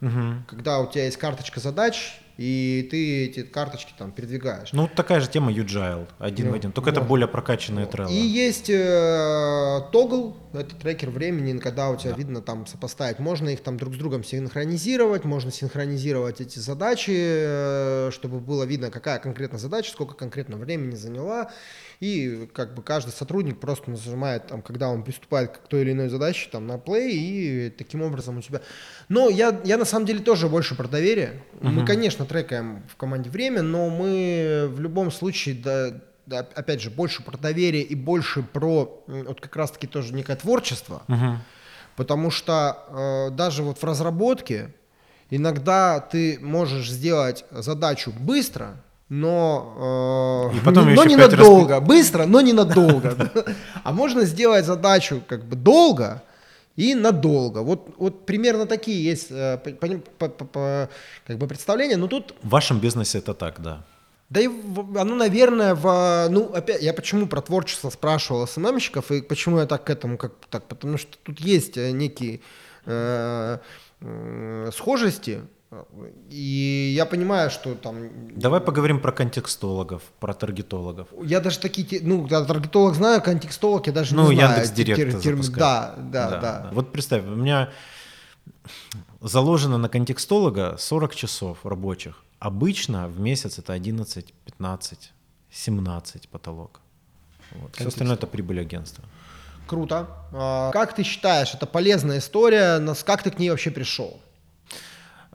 [0.00, 0.44] Мгм.
[0.48, 4.72] когда у тебя есть карточка задач, и ты эти карточки там передвигаешь.
[4.72, 6.72] Ну, такая же тема Agile, один Ну, в один.
[6.72, 7.08] Только это вот.
[7.08, 8.10] более прокачанная Trello.
[8.10, 13.20] И есть э, тогл, это трекер времени, когда у тебя видно там сопоставить.
[13.20, 18.90] Можно их там друг с другом синхронизировать, можно синхронизировать эти задачи, э, чтобы было видно,
[18.90, 21.52] какая конкретно задача, сколько конкретно времени заняла.
[22.04, 26.10] И как бы каждый сотрудник просто нажимает, там, когда он приступает к той или иной
[26.10, 28.60] задаче, там, на play, и таким образом у тебя...
[29.08, 31.42] Но я, я на самом деле тоже больше про доверие.
[31.62, 36.90] Мы, конечно, трекаем в команде время, но мы в любом случае, да, да, опять же,
[36.90, 41.04] больше про доверие и больше про вот как раз-таки тоже некое творчество.
[41.08, 41.38] Мгм.
[41.96, 42.84] Потому что
[43.30, 44.74] э, даже вот в разработке
[45.30, 48.76] иногда ты можешь сделать задачу быстро,
[49.14, 51.80] но, э, И потом не- но пять раз ненадолго.
[51.80, 53.14] Быстро, но ненадолго.
[53.14, 53.30] да.
[53.84, 56.22] А можно сделать задачу как бы долго
[56.76, 57.60] и надолго.
[57.62, 59.58] Вот, вот примерно такие есть э,
[61.26, 61.96] как бы представления.
[61.96, 63.84] Но тут В вашем бизнесе это так, да.
[64.30, 64.48] да и
[64.96, 69.84] оно, наверное, в, ну, опять, я почему про творчество спрашивал СММщиков, и почему я так
[69.84, 72.40] к этому, как так, потому что тут есть э, некие
[72.86, 73.58] э,
[74.00, 75.40] э, схожести,
[76.30, 78.08] и я понимаю, что там...
[78.36, 81.08] Давай поговорим про контекстологов, про таргетологов.
[81.22, 84.50] Я даже такие, ну, да, таргетолог знаю, контекстолог я даже Ну, не знаю.
[84.50, 86.10] Яндекс.Директ Тер- терм- запускает.
[86.10, 86.70] Да, да, да.
[86.72, 87.70] Вот представь, у меня
[89.20, 92.22] заложено на контекстолога 40 часов рабочих.
[92.38, 95.12] Обычно в месяц это 11, 15,
[95.50, 96.80] 17 потолок.
[97.52, 97.74] Вот.
[97.76, 99.04] Все остальное это прибыль агентства.
[99.66, 100.08] Круто.
[100.32, 104.20] А, как ты считаешь, это полезная история, как ты к ней вообще пришел?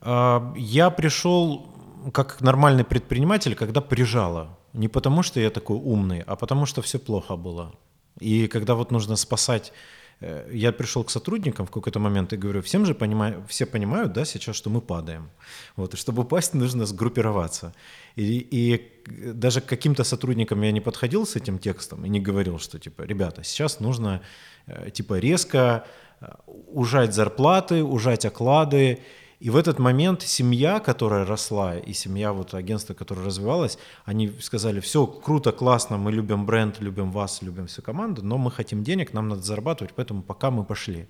[0.02, 1.68] А, Я пришел
[2.14, 4.58] как нормальный предприниматель, когда прижало.
[4.74, 7.74] Не потому, что я такой умный, а потому, что все плохо было.
[8.20, 9.74] И когда вот нужно спасать,
[10.22, 14.14] э, я пришел к сотрудникам в какой-то момент и говорю, всем же понимаю, все понимают,
[14.14, 15.30] да, сейчас, что мы падаем.
[15.76, 17.74] Вот, и чтобы упасть, нужно сгруппироваться.
[18.16, 22.60] И, и даже к каким-то сотрудникам я не подходил с этим текстом и не говорил,
[22.60, 24.22] что типа, ребята, сейчас нужно
[24.68, 25.84] э, типа резко
[26.22, 26.28] э,
[26.74, 29.00] ужать зарплаты, ужать оклады,
[29.40, 34.82] И в этот момент семья, которая росла, и семья вот агентства, которое развивалось, они сказали,
[34.82, 39.14] все круто, классно, мы любим бренд, любим вас, любим всю команду, но мы хотим денег,
[39.14, 41.08] нам надо зарабатывать, поэтому пока мы пошли.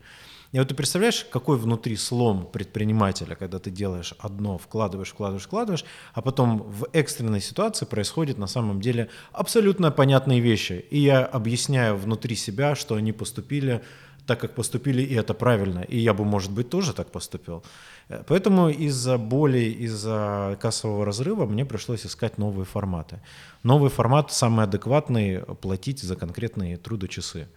[0.51, 5.85] И вот ты представляешь, какой внутри слом предпринимателя, когда ты делаешь одно, вкладываешь, вкладываешь, вкладываешь,
[6.13, 10.85] а потом в экстренной ситуации происходят на самом деле абсолютно понятные вещи.
[10.89, 13.83] И я объясняю внутри себя, что они поступили
[14.29, 15.79] так, как поступили, и это правильно.
[15.79, 17.63] И я бы, может быть, тоже так поступил.
[18.09, 23.15] Э, Поэтому из-за боли, из-за кассового разрыва мне пришлось искать новые форматы.
[23.63, 27.47] Новый формат, самый адекватный, платить за конкретные трудочасы.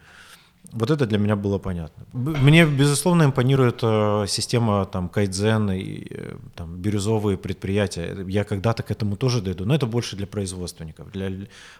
[0.71, 2.05] Вот это для меня было понятно.
[2.13, 8.25] Мне, безусловно, импонирует э, система там, кайдзен и э, там, бирюзовые предприятия.
[8.27, 11.11] Я когда-то к этому тоже дойду, но это больше для производственников.
[11.11, 11.29] Для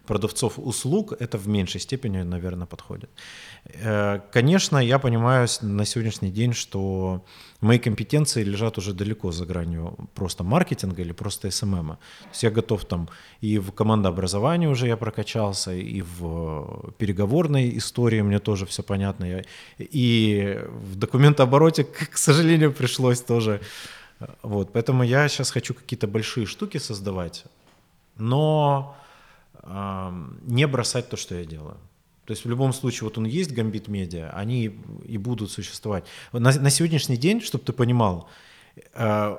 [0.05, 3.09] продавцов услуг это в меньшей степени, наверное, подходит.
[3.65, 7.25] Э, Конечно, я понимаю на сегодняшний день, что
[7.63, 11.87] мои компетенции лежат уже далеко за гранью просто маркетинга или просто SMM.
[11.87, 13.09] То есть я готов там
[13.41, 19.43] и в командообразовании уже я прокачался, и в э, переговорной истории мне тоже все понятно.
[19.77, 23.59] И в документообороте, к сожалению, пришлось тоже.
[24.19, 27.45] Э, Вот, поэтому я сейчас хочу какие-то большие штуки создавать,
[28.17, 28.95] но
[29.63, 31.77] ам, не бросать то, что я делаю.
[32.25, 36.05] То есть в любом случае, вот он есть, Гамбит Медиа, они и будут существовать.
[36.31, 38.29] На, на сегодняшний день, чтобы ты понимал,
[38.93, 39.37] э,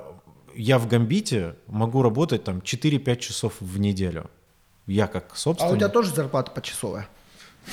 [0.55, 4.29] я в Гамбите могу работать там 4-5 часов в неделю.
[4.87, 5.73] Я как А собственник.
[5.73, 7.07] у тебя тоже зарплата почасовая?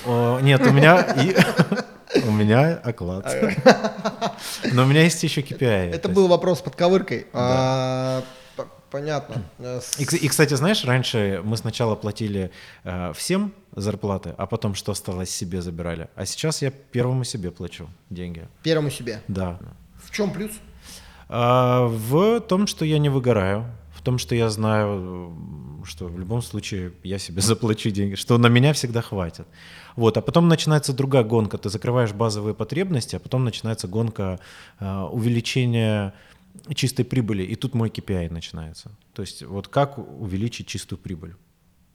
[0.06, 1.06] О, нет, у меня
[2.26, 3.26] у меня оклад.
[4.72, 5.92] Но у меня есть еще KPI.
[5.92, 7.26] Это был вопрос под ковыркой.
[7.32, 8.22] А,
[8.90, 9.42] Понятно.
[9.98, 12.50] И, кстати, знаешь, раньше мы сначала платили
[12.84, 16.08] э, всем зарплаты, а потом что осталось себе забирали.
[16.14, 18.48] А сейчас я первому себе плачу деньги.
[18.62, 19.22] Первому себе.
[19.28, 19.58] Да.
[20.02, 20.52] В чем плюс?
[21.28, 25.34] А, в том, что я не выгораю, в том, что я знаю,
[25.84, 29.46] что в любом случае я себе заплачу деньги, что на меня всегда хватит.
[29.96, 31.58] Вот, а потом начинается другая гонка.
[31.58, 34.40] Ты закрываешь базовые потребности, а потом начинается гонка
[34.78, 36.14] а, увеличения
[36.74, 38.90] чистой прибыли, и тут мой KPI начинается.
[39.14, 41.34] То есть вот как увеличить чистую прибыль?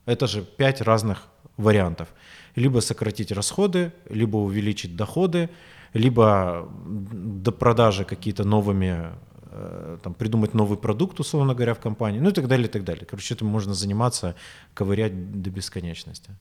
[0.08, 2.08] Это же пять разных вариантов.
[2.56, 5.50] Либо сократить расходы, либо увеличить доходы,
[5.93, 9.12] либо до продажи какие-то новыми,
[9.52, 12.86] э, там, придумать новый продукт, условно говоря, в компании, ну и так далее, и так
[12.86, 13.06] далее.
[13.06, 14.36] Короче, этим можно заниматься,
[14.74, 16.32] ковырять до бесконечности.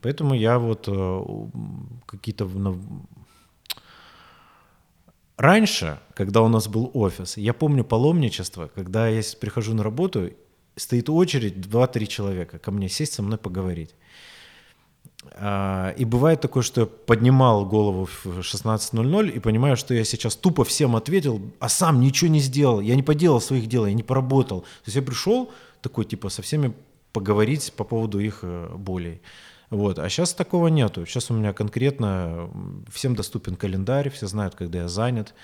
[0.00, 1.24] Поэтому я вот э,
[2.06, 2.48] какие-то...
[5.36, 10.30] Раньше, когда у нас был офис, я помню паломничество, когда я прихожу на работу,
[10.80, 13.94] стоит очередь 2-3 человека ко мне сесть со мной поговорить.
[15.32, 20.36] А, И бывает такое, что я поднимал голову в 16.00 и понимаю, что я сейчас
[20.36, 24.02] тупо всем ответил, а сам ничего не сделал, я не поделал своих дел, я не
[24.02, 24.60] поработал.
[24.60, 25.50] То есть я пришел
[25.82, 26.72] такой, типа, со всеми
[27.12, 29.20] поговорить по поводу их э, болей.
[29.70, 29.98] Вот.
[29.98, 31.06] А сейчас такого нету.
[31.06, 32.50] Сейчас у меня конкретно
[32.92, 35.34] всем доступен календарь, все знают, когда я занят,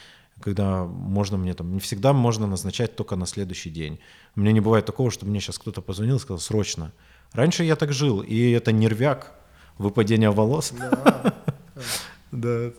[0.40, 3.99] когда можно мне там, не всегда можно назначать только на следующий день.
[4.35, 6.92] У меня не бывает такого, что мне сейчас кто-то позвонил и сказал срочно.
[7.33, 9.33] Раньше я так жил, и это нервяк,
[9.79, 10.72] выпадение волос.
[10.79, 11.35] Да.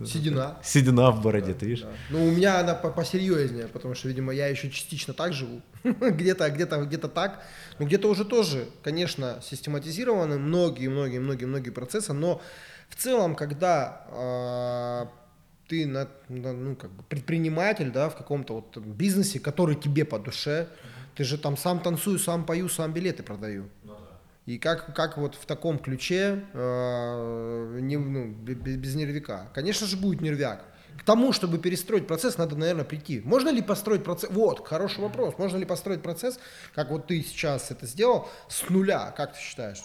[0.05, 0.57] Седина.
[0.63, 1.81] Седина в бороде, ты видишь?
[1.81, 1.89] Да.
[2.09, 5.61] Ну, у меня она по- посерьезнее, потому что, видимо, я еще частично так живу.
[5.83, 7.43] где-то, где-то, где-то так.
[7.79, 12.13] Но где-то уже тоже, конечно, систематизированы многие, многие, многие, многие процессы.
[12.13, 12.41] Но
[12.89, 15.09] в целом, когда а,
[15.67, 20.19] ты на, на- ну, как бы предприниматель, да, в каком-то вот бизнесе, который тебе по
[20.19, 20.67] душе,
[21.15, 23.69] ты же там сам танцую, сам пою, сам билеты продаю.
[24.45, 29.49] И как, как вот в таком ключе, э, не, ну, бе- бе- без, нервяка?
[29.53, 30.63] Конечно же будет нервяк.
[30.97, 33.21] К тому, чтобы перестроить процесс, надо, наверное, прийти.
[33.25, 34.29] Можно ли построить процесс?
[34.31, 35.37] Вот, хороший вопрос.
[35.37, 36.39] Можно ли построить процесс,
[36.73, 39.11] как вот ты сейчас это сделал, с нуля?
[39.17, 39.83] Как ты считаешь?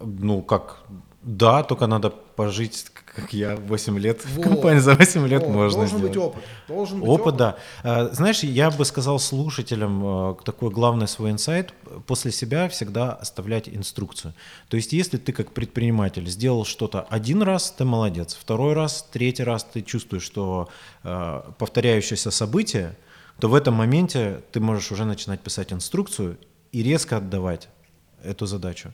[0.00, 0.78] Ну, как,
[1.22, 4.44] да, только надо пожить, как я, 8 лет в Вот.
[4.44, 4.80] компании.
[4.80, 6.14] За 8 лет Вот, можно должен сделать.
[6.16, 6.44] быть опыт.
[6.68, 7.56] Должен быть Опыт, да.
[7.82, 11.74] А, Знаешь, я бы сказал слушателям э, такой главный свой инсайт,
[12.06, 14.32] после себя всегда оставлять инструкцию.
[14.68, 19.44] То есть, если ты как предприниматель сделал что-то один раз, ты молодец, второй раз, третий
[19.44, 20.68] раз ты чувствуешь, что
[21.04, 22.96] э, повторяющееся событие,
[23.40, 26.38] то в этом моменте ты можешь уже начинать писать инструкцию
[26.70, 27.68] и резко отдавать
[28.24, 28.92] эту задачу.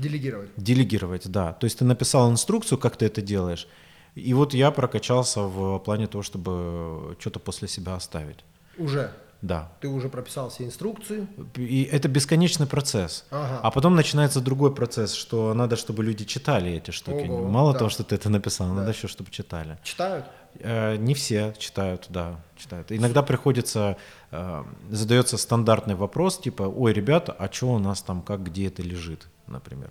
[0.00, 0.50] Делегировать.
[0.56, 1.52] Делегировать, да.
[1.52, 3.68] То есть ты написал инструкцию, как ты это делаешь,
[4.14, 8.38] и вот я прокачался в плане того, чтобы что-то после себя оставить.
[8.78, 9.12] Уже.
[9.42, 9.72] Да.
[9.80, 11.26] Ты уже прописал все инструкции.
[11.56, 13.24] И это бесконечный процесс.
[13.30, 13.60] Ага.
[13.62, 17.26] А потом начинается другой процесс, что надо, чтобы люди читали эти штуки.
[17.26, 17.78] Ого, Мало да.
[17.78, 19.78] того, что ты это написал, надо еще, чтобы читали.
[19.82, 20.26] Читают?
[20.58, 22.92] Э, Не все читают, да, читают.
[22.92, 23.96] Иногда приходится,
[24.30, 28.82] э, задается стандартный вопрос, типа, ой, ребята, а что у нас там, как, где это
[28.82, 29.90] лежит, например.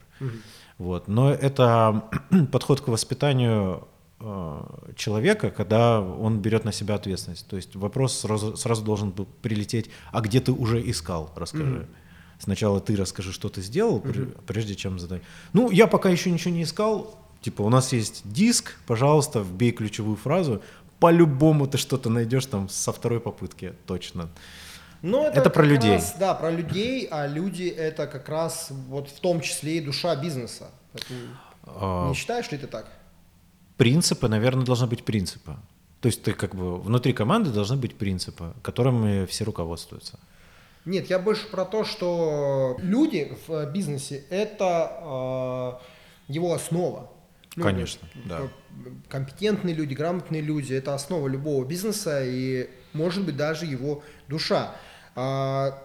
[0.77, 1.07] Вот.
[1.07, 2.03] Но это
[2.51, 3.87] подход к воспитанию
[4.19, 4.61] э,
[4.95, 7.47] человека, когда он берет на себя ответственность.
[7.47, 11.87] То есть вопрос сразу, сразу должен был прилететь, а где ты уже искал, расскажи.
[12.39, 15.21] Сначала ты расскажи, что ты сделал, пр- прежде чем задать.
[15.51, 17.15] Ну, я пока еще ничего не искал.
[17.41, 20.61] Типа, у нас есть диск, пожалуйста, вбей ключевую фразу.
[20.99, 24.29] По-любому ты что-то найдешь там со второй попытки, точно.
[25.01, 25.93] Но Это как про людей.
[25.93, 30.15] раз, да, про людей, а люди это как раз вот в том числе и душа
[30.15, 30.71] бизнеса.
[31.63, 32.87] А, Не считаешь ли ты так?
[33.77, 35.55] принципы, наверное, должны быть принципы.
[36.01, 40.19] То есть ты как бы внутри команды должны быть принципы, которыми все руководствуются.
[40.85, 45.79] Нет, я больше про то, что люди в э, бизнесе это
[46.27, 47.09] э, его основа.
[47.55, 48.41] Ну, Конечно, да.
[48.41, 48.47] э,
[49.09, 54.75] Компетентные люди, грамотные люди это основа любого бизнеса и может быть даже его душа.
[55.15, 55.77] А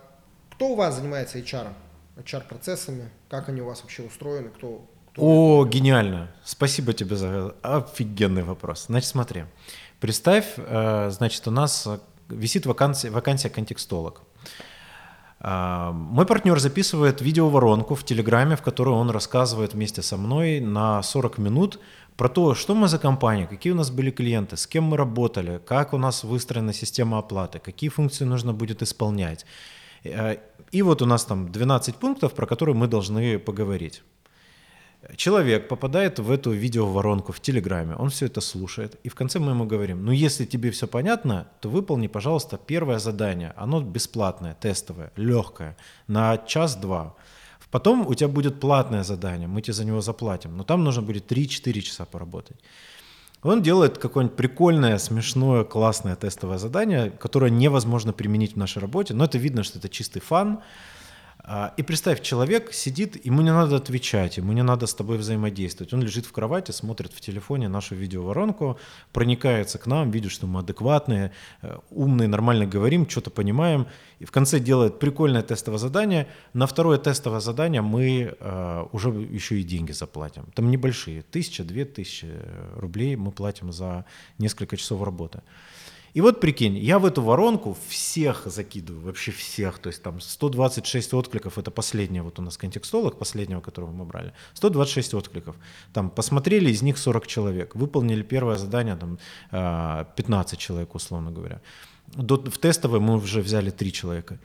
[0.51, 1.69] кто у вас занимается HR?
[2.17, 3.11] HR-процессами?
[3.29, 4.51] Как они у вас вообще устроены?
[4.51, 6.31] Кто, кто О, гениально.
[6.45, 8.87] Спасибо тебе за офигенный вопрос.
[8.87, 9.45] Значит, смотри.
[10.01, 11.89] Представь, э, значит, у нас
[12.29, 14.21] висит вакансия, вакансия контекстолог.
[15.45, 21.37] Мой партнер записывает видеоворонку в Телеграме, в которой он рассказывает вместе со мной на 40
[21.39, 21.81] минут
[22.17, 25.61] про то, что мы за компания, какие у нас были клиенты, с кем мы работали,
[25.67, 29.45] как у нас выстроена система оплаты, какие функции нужно будет исполнять.
[30.05, 30.37] Э,
[30.73, 34.03] И вот у нас там 12 пунктов, про которые мы должны поговорить.
[35.17, 39.53] Человек попадает в эту видеоворонку в Телеграме, он все это слушает, и в конце мы
[39.53, 43.53] ему говорим, ну если тебе все понятно, то выполни, пожалуйста, первое задание.
[43.57, 47.15] Оно бесплатное, тестовое, легкое, на час-два.
[47.75, 51.33] Потом у тебя будет платное задание, мы тебе за него заплатим, но там нужно будет
[51.33, 52.57] 3-4 часа поработать.
[53.43, 59.25] Он делает какое-нибудь прикольное, смешное, классное тестовое задание, которое невозможно применить в нашей работе, но
[59.25, 60.61] это видно, что это чистый фан.
[61.47, 65.93] А, И представь, человек сидит, ему не надо отвечать, ему не надо с тобой взаимодействовать.
[65.93, 68.79] Он лежит в кровати, смотрит в телефоне нашу видеоворонку,
[69.13, 73.87] проникается к нам, видит, что мы адекватные, э, умные, нормально говорим, что-то понимаем.
[74.21, 76.29] И в конце делает прикольное тестовое задание.
[76.55, 80.47] На второе тестовое задание мы э, уже еще и деньги заплатим.
[80.55, 82.29] Там небольшие, тысяча, две тысячи
[82.77, 84.07] рублей мы платим за
[84.39, 85.43] несколько часов работы.
[86.15, 91.15] И вот прикинь, я в эту воронку всех закидываю, вообще всех, то есть там 126
[91.15, 95.57] откликов, это последний вот у нас контекстолог, последнего, которого мы брали, 126 откликов.
[95.93, 99.19] Там посмотрели, из них 40 человек, выполнили первое задание, там
[99.51, 101.61] а, 15 человек, условно говоря.
[102.15, 104.39] В тестовое мы уже взяли 3 человека.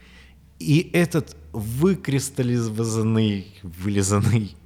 [0.58, 4.56] И этот выкристаллизованный, вылизанный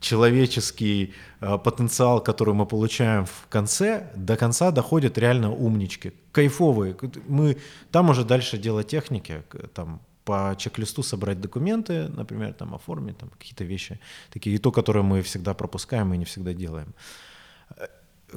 [0.00, 6.96] человеческий э, потенциал, который мы получаем в конце, до конца доходят реально умнички, кайфовые.
[7.28, 7.56] Мы
[7.90, 9.42] там уже дальше дело техники,
[9.74, 15.02] там по чек-листу собрать документы, например, там оформить там какие-то вещи, такие, и то, которые
[15.02, 16.94] мы всегда пропускаем и не всегда делаем.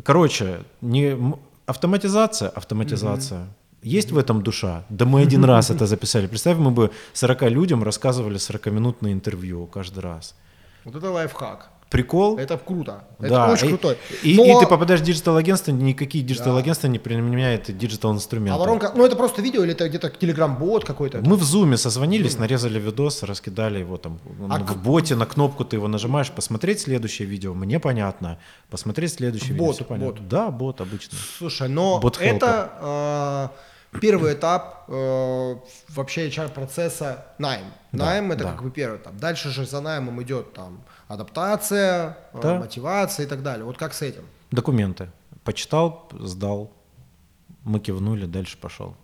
[0.03, 1.17] Короче, не
[1.65, 3.47] автоматизация, автоматизация.
[3.83, 4.85] Есть в этом душа?
[4.89, 6.27] Да мы один раз это записали.
[6.27, 10.35] Представь, мы бы 40 людям рассказывали 40-минутное интервью каждый раз.
[10.85, 11.69] Вот это лайфхак.
[11.89, 12.39] Прикол?
[12.39, 13.03] Это круто.
[13.19, 13.97] Да, Это очень и- крутой.
[14.23, 16.29] И, Но- и ты попадаешь в digital-агентство, никакие Да.
[16.29, 18.55] digital-агентства не применяют digital-инструменты.
[18.55, 21.21] А воронка, ну это просто видео или это где-то телеграм-бот какой-то?
[21.21, 24.19] Мы в зуме созвонились, нарезали видос, раскидали его там
[24.49, 28.39] А в к- боте, на кнопку ты его нажимаешь, посмотреть следующее видео, мне понятно,
[28.71, 30.13] посмотреть следующее видео, Бот, все понятно.
[30.21, 30.27] бот.
[30.27, 31.15] Да, бот обычно.
[31.37, 32.35] Слушай, но Бот-хелпер.
[32.37, 33.47] это э,
[34.01, 35.55] первый этап э,
[35.89, 37.65] вообще HR-процесса найм.
[37.91, 38.51] Да, найм это да.
[38.51, 39.15] как бы первый этап.
[39.15, 42.59] Дальше же за наймом идет там адаптация, э, Да.
[42.59, 43.65] мотивация и так далее.
[43.65, 44.23] Вот как с этим?
[44.51, 45.09] Документы.
[45.43, 46.71] Почитал, сдал,
[47.63, 48.95] мы кивнули, дальше пошел.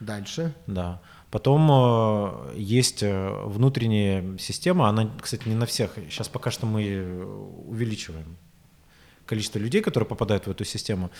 [0.00, 0.54] Дальше.
[0.66, 1.00] Да.
[1.30, 5.94] Потом э, есть э, внутренняя система, она, кстати, не на всех.
[5.94, 7.24] Сейчас пока что мы э,
[7.66, 8.36] увеличиваем
[9.26, 11.10] количество людей, которые попадают в эту систему.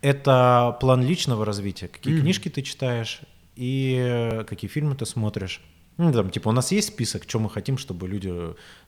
[0.00, 1.88] Это план личного развития.
[1.88, 3.20] Какие книжки ты читаешь
[3.56, 5.60] и э, какие фильмы ты смотришь.
[5.98, 8.32] Ну, там, типа, у нас есть список, что мы хотим, чтобы люди,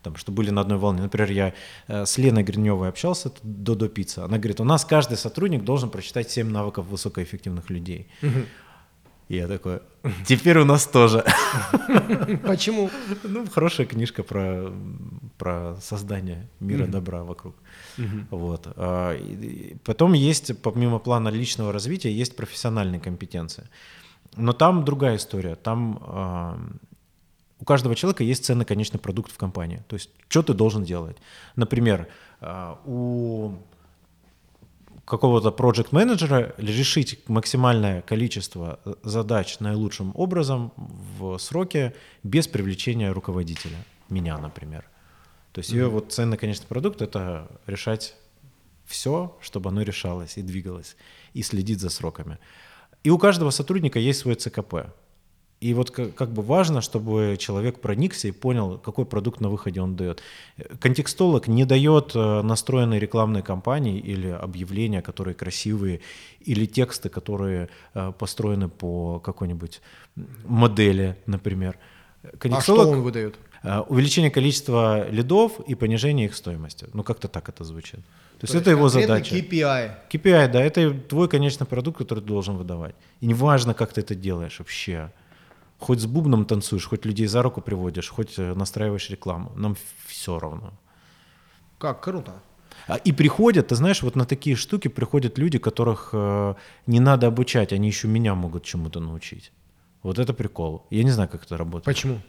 [0.03, 1.03] там, чтобы были на одной волне.
[1.03, 1.55] Например, я
[1.87, 4.25] э, с Леной Гриневой общался, это Додо Пицца.
[4.25, 8.09] Она говорит, у нас каждый сотрудник должен прочитать 7 навыков высокоэффективных людей.
[9.29, 9.81] И я такой,
[10.27, 11.25] теперь у нас тоже.
[12.47, 12.91] Почему?
[13.23, 14.73] Ну, хорошая книжка про,
[15.39, 17.55] про создание мира добра вокруг.
[18.31, 18.67] Вот.
[18.77, 19.35] А, и-
[19.73, 23.65] и Потом есть, помимо плана личного развития, есть профессиональные компетенции.
[24.37, 25.55] Но там другая история.
[25.57, 26.59] Там а,
[27.61, 29.83] у каждого человека есть ценный конечный продукт в компании.
[29.89, 31.17] То есть, что ты должен делать.
[31.57, 32.07] Например,
[32.41, 33.53] а, у
[35.05, 40.73] какого-то проект менеджера решить максимальное количество э, задач наилучшим образом
[41.19, 41.93] в сроке
[42.23, 43.77] без привлечения руководителя,
[44.09, 44.85] меня, например.
[45.55, 48.17] То есть ее вот ценный конечный продукт это решать
[48.87, 50.97] все, чтобы оно решалось и двигалось,
[51.33, 52.39] и следить за сроками.
[53.05, 54.75] И у каждого сотрудника есть свой ЦКП.
[55.61, 59.81] И вот как, как бы важно, чтобы человек проникся и понял, какой продукт на выходе
[59.81, 60.23] он дает.
[60.81, 66.01] Контекстолог не дает э, настроенной рекламной кампании или объявления, которые красивые,
[66.41, 69.81] или тексты, которые э, построены по какой-нибудь
[70.45, 71.79] модели, например.
[72.43, 73.37] А что он выдает?
[73.65, 76.87] Э, увеличение количества лидов и понижение их стоимости.
[76.93, 78.01] Ну, как-то так это звучит.
[78.39, 79.35] То есть То это его задача.
[79.35, 79.93] KPI.
[80.11, 82.95] KPI, да, это твой конечный продукт, который ты должен выдавать.
[83.23, 85.11] И неважно, как ты это делаешь вообще.
[85.79, 89.51] Хоть с бубном танцуешь, хоть людей за руку приводишь, хоть э, настраиваешь рекламу.
[89.57, 90.73] Нам все равно.
[91.79, 92.33] Как круто.
[92.87, 96.55] А, И приходят, ты знаешь, вот на такие штуки приходят люди, которых э,
[96.87, 99.53] не надо обучать, они еще меня могут чему-то научить.
[100.03, 100.87] Вот это прикол.
[100.91, 101.85] Я не знаю, как это работает.
[101.85, 102.21] Почему?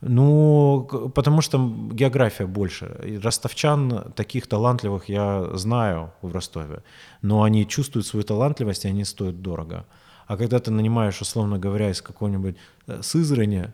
[0.00, 1.58] Ну, потому что
[1.92, 3.00] география больше.
[3.04, 6.82] И ростовчан таких талантливых я знаю в Ростове,
[7.22, 9.86] но они чувствуют свою талантливость, и они стоят дорого.
[10.26, 13.72] А когда ты нанимаешь, условно говоря, из какого-нибудь э, Сызрани,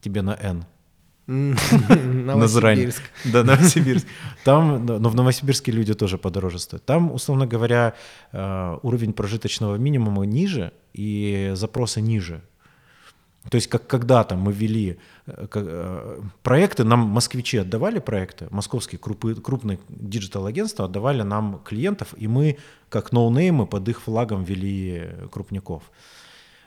[0.00, 0.64] тебе на «Н».
[1.26, 3.02] Новосибирск.
[3.24, 4.06] Да, Новосибирск.
[4.44, 6.84] Там, но но в Новосибирске люди тоже подороже стоят.
[6.84, 7.94] Там, условно говоря,
[8.32, 12.42] э, уровень прожиточного минимума ниже и запросы ниже.
[13.48, 19.40] То есть как когда-то мы вели э, э, проекты, нам москвичи отдавали проекты, московские крупы-
[19.40, 22.58] крупные digital-агентства отдавали нам клиентов, и мы
[22.90, 25.82] как ноунеймы под их флагом вели крупников.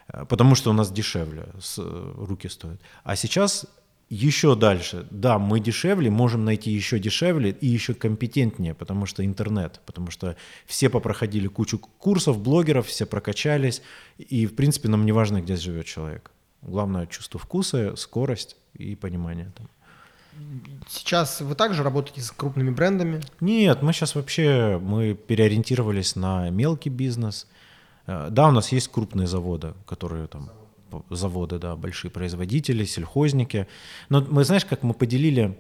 [0.08, 1.78] Э, Потому что у нас дешевле с-
[2.18, 2.82] руки стоят.
[3.04, 3.68] А сейчас
[4.10, 5.06] еще дальше.
[5.12, 10.36] Да, мы дешевле, можем найти еще дешевле и еще компетентнее, потому что интернет, потому что
[10.66, 13.82] все попроходили кучу курсов, блогеров, все прокачались,
[14.18, 16.32] и в принципе нам не важно, где живет человек.
[16.66, 19.52] Главное чувство вкуса, скорость и понимание.
[19.56, 19.68] Там.
[20.88, 23.22] Сейчас вы также работаете с крупными брендами.
[23.40, 27.48] Нет, мы сейчас вообще мы переориентировались на мелкий бизнес.
[28.08, 30.50] Э, Да, у нас есть крупные заводы, которые там
[31.10, 33.68] заводы, да, большие производители, сельхозники.
[34.10, 35.58] Но мы знаешь, как мы поделили.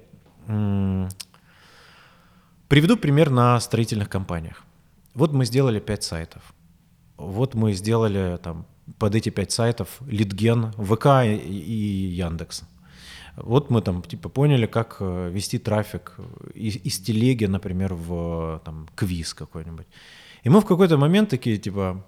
[2.67, 4.63] Приведу пример на строительных компаниях.
[5.13, 6.53] Вот мы сделали 5 сайтов.
[7.17, 8.65] Вот мы сделали там
[8.97, 12.63] под эти 5 сайтов Литген, ВК и, Яндекс.
[13.35, 16.15] Вот мы там типа поняли, как э, вести трафик
[16.53, 19.87] из, из телеги, например, в там, квиз какой-нибудь.
[20.43, 22.05] И мы в какой-то момент такие типа,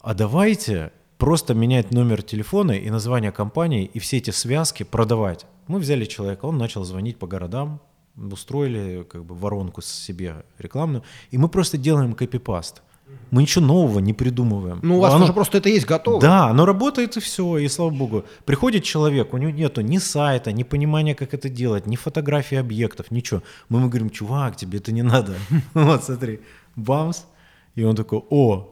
[0.00, 5.46] а давайте просто менять номер телефона и название компании и все эти связки продавать.
[5.68, 7.80] Мы взяли человека, он начал звонить по городам,
[8.16, 12.82] устроили как бы воронку себе рекламную, и мы просто делаем копипаст.
[13.30, 14.78] Мы ничего нового не придумываем.
[14.82, 16.20] Ну, у вас Оно- уже просто это есть готово.
[16.20, 18.24] да, оно работает и все, и слава богу.
[18.44, 23.10] Приходит человек, у него нету ни сайта, ни понимания, как это делать, ни фотографий объектов,
[23.10, 23.42] ничего.
[23.68, 25.34] Мы ему говорим, чувак, тебе это не надо.
[25.74, 26.40] Вот, смотри,
[26.76, 27.24] бамс.
[27.74, 28.70] И он такой, о.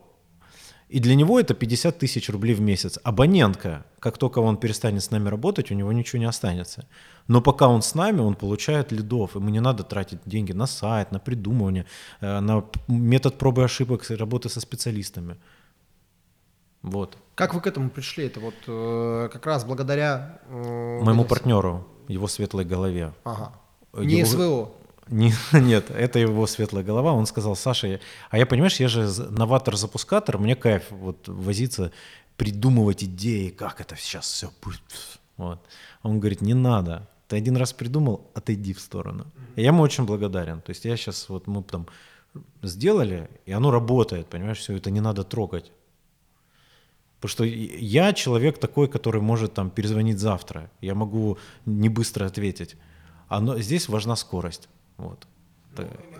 [0.89, 2.99] И для него это 50 тысяч рублей в месяц.
[3.03, 6.87] Абонентка, как только он перестанет с нами работать, у него ничего не останется.
[7.29, 9.35] Но пока он с нами, он получает лидов.
[9.37, 11.87] Ему не надо тратить деньги на сайт, на придумывание,
[12.21, 15.37] э, на метод пробы и ошибок, работы со специалистами.
[16.83, 17.17] Вот.
[17.35, 18.27] Как вы к этому пришли?
[18.27, 20.41] Это вот э, как раз благодаря...
[20.49, 23.13] э, Моему партнеру, его светлой голове.
[23.25, 23.53] Ага.
[23.93, 24.71] Его- Не СВО.
[25.09, 27.13] Не- нет, это его светлая голова.
[27.13, 28.01] Он сказал, Саша, я-
[28.31, 31.93] а я, понимаешь, я же новатор-запускатор, мне кайф вот возиться,
[32.37, 34.81] придумывать идеи, как это сейчас все будет.
[35.37, 35.61] Вот.
[36.03, 37.09] Он говорит, не надо.
[37.29, 39.27] Ты один раз придумал, отойди в сторону.
[39.57, 40.61] И я ему очень благодарен.
[40.61, 41.87] То есть я сейчас, вот мы там
[42.63, 45.73] сделали, и оно работает, понимаешь, все это не надо трогать.
[47.21, 50.71] Потому что я человек такой, который может там перезвонить завтра.
[50.81, 52.77] Я могу не быстро ответить.
[53.29, 54.69] А здесь важна скорость.
[54.97, 55.27] Вот.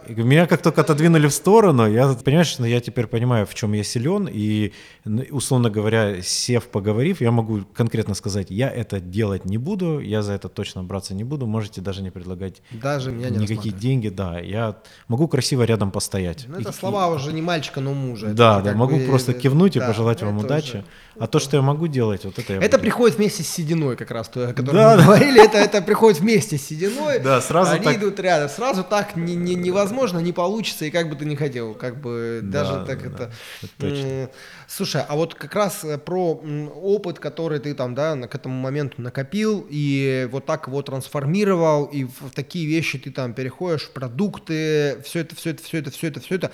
[0.09, 3.73] И Меня как только отодвинули в сторону, я, понимаешь, ну, я теперь понимаю, в чем
[3.73, 4.73] я силен, и,
[5.05, 10.23] ну, условно говоря, сев, поговорив, я могу конкретно сказать, я это делать не буду, я
[10.23, 14.09] за это точно браться не буду, можете даже не предлагать Даже меня не никакие деньги,
[14.09, 14.75] да, я
[15.07, 16.47] могу красиво рядом постоять.
[16.49, 18.27] Ну, это И- слова уже не мальчика, но мужа.
[18.27, 20.69] Это да, уже да, могу бы, просто э, кивнуть и да, пожелать вам это удачи.
[20.79, 20.85] уже-
[21.21, 22.81] А то, что я могу делать, вот это я Это буду.
[22.83, 25.05] приходит вместе с сединой как раз, то, о котором Да, мы да.
[25.05, 27.21] говорили, это, это приходит вместе с сединой.
[27.21, 31.09] Да, сразу Они так- идут рядом, сразу так не, не- невозможно, не получится, и как
[31.11, 33.33] бы ты ни хотел, как бы даже Да, так да, это...
[33.63, 34.31] это точно.
[34.69, 36.35] Слушай, а вот как раз э, про
[36.75, 42.05] опыт, который ты там, да, к этому моменту накопил, и вот так его трансформировал, и
[42.05, 45.91] в в такие вещи ты там переходишь, в продукты, все это, все это, все это,
[45.91, 46.53] все это, все это.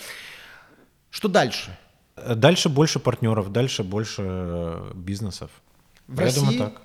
[1.11, 1.78] Что дальше?
[2.16, 5.51] Э, Дальше больше партнеров, дальше больше э, бизнесов.
[6.07, 6.41] В Я России?
[6.41, 6.82] думаю, так.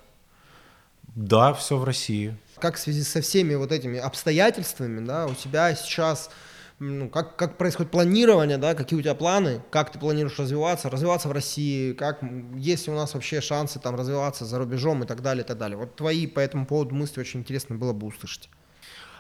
[1.16, 2.36] Да, все в России.
[2.64, 6.30] Как в связи со всеми вот этими обстоятельствами, да, у тебя сейчас,
[6.80, 11.28] ну, как, как происходит планирование, да, какие у тебя планы, как ты планируешь развиваться, развиваться
[11.28, 12.22] в России, как,
[12.56, 15.58] есть ли у нас вообще шансы там развиваться за рубежом и так далее, и так
[15.58, 15.78] далее.
[15.78, 18.50] Вот твои по этому поводу мысли очень интересно было бы услышать.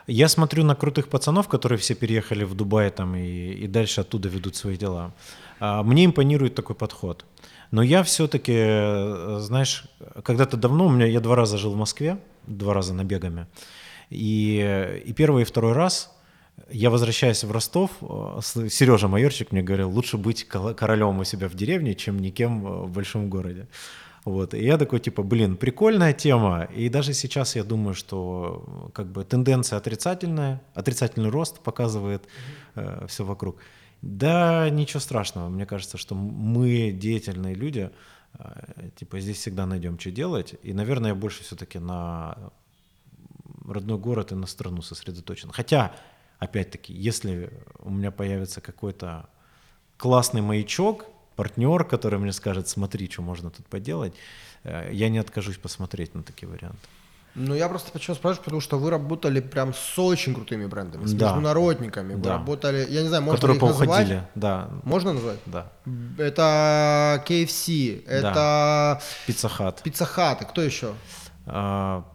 [0.07, 4.29] Я смотрю на крутых пацанов, которые все переехали в Дубай там и, и дальше оттуда
[4.29, 5.13] ведут свои дела.
[5.59, 7.25] А, Мне импонирует такой подход.
[7.71, 9.83] Но я все-таки, э, знаешь,
[10.23, 13.47] когда-то давно, у меня, я два раза жил в Москве, два раза набегами.
[14.09, 16.13] И, и первый и второй раз
[16.69, 18.39] я возвращаясь в Ростов, э,
[18.69, 22.91] Сережа Майорчик мне говорил, лучше быть королем у себя в деревне, чем никем э, в
[22.91, 23.67] большом городе.
[24.25, 24.53] Вот.
[24.53, 26.69] И я такой, типа, блин, прикольная тема.
[26.75, 32.27] И даже сейчас я думаю, что э, как бы тенденция отрицательная, отрицательный рост показывает
[33.07, 33.57] все вокруг.
[34.03, 35.47] Да, ничего страшного.
[35.47, 37.89] Мне кажется, что мы, деятельные люди,
[38.33, 40.55] э, типа, здесь всегда найдем, что делать.
[40.61, 42.37] И, наверное, я больше все-таки на
[43.65, 45.51] родной город и на страну сосредоточен.
[45.51, 45.95] Хотя,
[46.37, 47.49] опять-таки, если
[47.79, 49.29] у меня появится какой-то
[49.95, 51.05] классный маячок,
[51.37, 54.13] партнер, который мне скажет, смотри, что можно тут поделать,
[54.65, 56.89] э, я не откажусь посмотреть на такие варианты.
[57.35, 61.13] Ну, я просто почему спрашиваю, потому что вы работали прям с очень крутыми брендами, с
[61.13, 61.25] Да.
[61.27, 62.13] международниками.
[62.13, 62.33] Вы Да.
[62.33, 65.39] работали, я не знаю, можно которые ли их поуходили, да, Можно назвать?
[65.47, 65.71] да.
[66.19, 69.81] Это KFC, это Пицца Хат.
[69.83, 70.93] Pizza Hut, и кто еще?
[71.45, 72.05] А,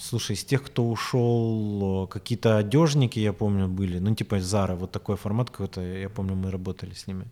[0.00, 5.16] Слушай, из тех, кто ушел, какие-то одежники, я помню, были, ну, типа Зара, вот такой
[5.16, 7.26] формат какой-то, я помню, мы работали с ними,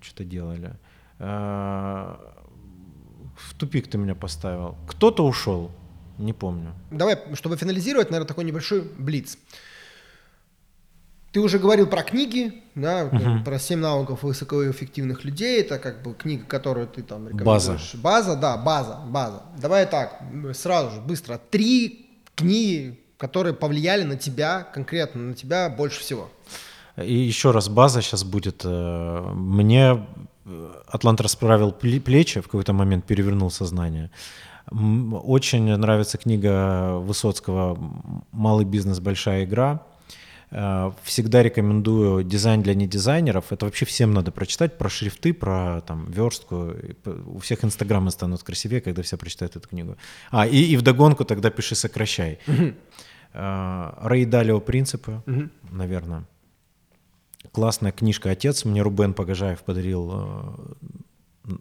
[0.00, 0.72] что-то делали.
[1.18, 2.18] А,
[3.48, 4.76] В тупик ты меня поставил.
[4.88, 5.70] Кто-то ушел,
[6.18, 6.74] не помню.
[6.90, 9.38] Давай, чтобы финализировать, наверное, такой небольшой блиц.
[11.32, 13.10] Ты уже говорил про книги, да,
[13.44, 15.60] про 7 навыков высокоэффективных людей.
[15.62, 17.94] Это как бы книга, которую ты там рекомендуешь.
[17.94, 19.42] База, да, база, база.
[19.58, 20.20] Давай так,
[20.54, 21.38] сразу же, быстро.
[21.50, 26.28] Три книги, которые повлияли на тебя, конкретно на тебя больше всего.
[27.02, 28.60] И еще раз, база сейчас будет.
[28.66, 30.06] э, Мне
[30.86, 34.10] Атлант расправил пле- плечи, в какой-то момент перевернул сознание.
[34.70, 37.78] Очень нравится книга Высоцкого
[38.32, 39.00] «Малый бизнес.
[39.00, 39.82] Большая игра».
[40.50, 43.52] Э, Всегда рекомендую дизайн для недизайнеров.
[43.52, 46.72] Это вообще всем надо прочитать про шрифты, про там верстку.
[47.26, 49.96] У всех инстаграмы станут красивее, когда все прочитают эту книгу.
[50.30, 52.38] А, и, и вдогонку тогда пиши сокращай.
[53.34, 55.22] Э, Рэй Далио «Принципы»,
[55.70, 56.24] наверное.
[57.50, 58.64] Классная книжка «Отец».
[58.64, 60.12] Мне Рубен Погожаев подарил,
[61.48, 61.52] э,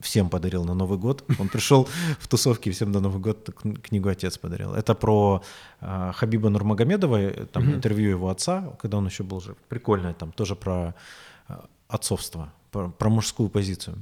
[0.00, 1.24] всем подарил на Новый год.
[1.38, 4.74] Он пришел в тусовке всем на Новый год кн- книгу «Отец» подарил.
[4.74, 5.42] Это про
[5.80, 9.56] э, Хабиба Нурмагомедова, э, там интервью его отца, когда он еще был жив.
[9.68, 10.94] Прикольное там, тоже про
[11.48, 11.54] э,
[11.88, 13.96] отцовство, про, про мужскую позицию.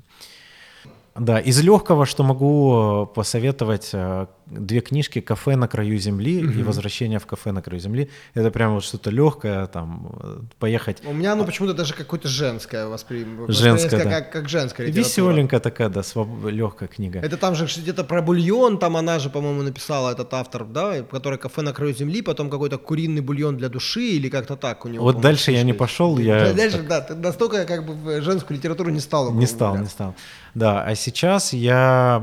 [1.15, 7.19] Да, из легкого, что могу посоветовать, э, две книжки «Кафе на краю земли» и «Возвращение
[7.19, 8.11] в кафе на краю земли».
[8.35, 11.03] Это прям вот что-то легкое, там, э, поехать.
[11.05, 13.47] У меня, ну, почему-то даже какое-то женское восприятие.
[13.49, 14.11] Женское, да.
[14.11, 15.09] как, как женская литература.
[15.09, 16.03] Веселенькая такая, да,
[16.49, 17.21] легкая книга.
[17.21, 21.39] Это там же где-то про бульон, там она же, по-моему, написала, этот автор, да, который
[21.39, 25.05] «Кафе на краю земли», потом какой-то куриный бульон для души или как-то так у него.
[25.05, 29.01] Вот дальше я не пошел, я Дальше, да, ты настолько как бы женскую литературу не
[29.01, 29.33] стал.
[29.33, 30.15] Не стал, не стал.
[30.55, 32.23] Да, а сейчас я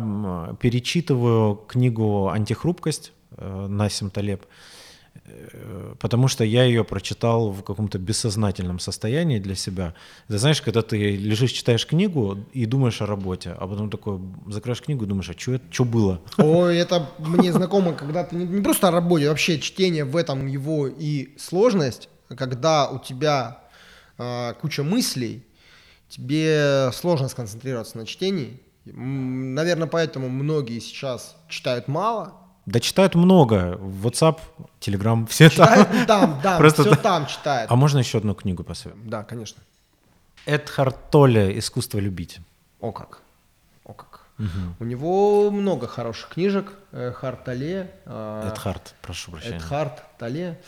[0.60, 4.46] перечитываю книгу «Антихрупкость» э, Насим Талеб,
[5.26, 9.94] э, потому что я ее прочитал в каком-то бессознательном состоянии для себя.
[10.28, 14.82] Ты знаешь, когда ты лежишь, читаешь книгу и думаешь о работе, а потом такой закроешь
[14.82, 16.22] книгу и думаешь, а что что было?
[16.38, 20.48] Ой, это мне знакомо, когда ты не, не просто о работе, вообще чтение в этом
[20.48, 23.64] его и сложность, когда у тебя
[24.18, 25.46] а, куча мыслей,
[26.10, 28.62] тебе сложно сконцентрироваться на чтении.
[28.86, 32.34] Наверное, поэтому многие сейчас читают мало.
[32.66, 33.78] Да читают много.
[33.82, 34.40] WhatsApp,
[34.80, 36.06] Telegram, все Читают там.
[36.06, 36.98] там, да, Просто все да.
[36.98, 37.72] там читают.
[37.72, 39.10] А можно еще одну книгу посоветовать?
[39.10, 39.62] Да, конечно.
[40.46, 42.40] Эдхард Толле «Искусство любить».
[42.82, 43.22] О как.
[43.86, 44.22] О как.
[44.80, 46.74] У него много хороших книжек.
[46.92, 47.92] Харт Тале.
[48.06, 49.58] э, Эдхард, прошу прощения.
[49.58, 50.60] Эдхард Тале.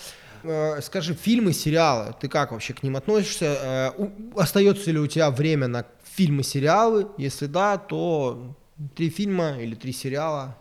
[0.44, 3.92] Э, Скажи, фильмы, сериалы, ты как вообще к ним относишься?
[3.98, 4.08] Э,
[4.38, 5.86] Остается ли у тебя время на
[6.16, 7.08] фильмы, сериалы?
[7.18, 8.56] Если да, то
[8.96, 10.56] три фильма или три сериала.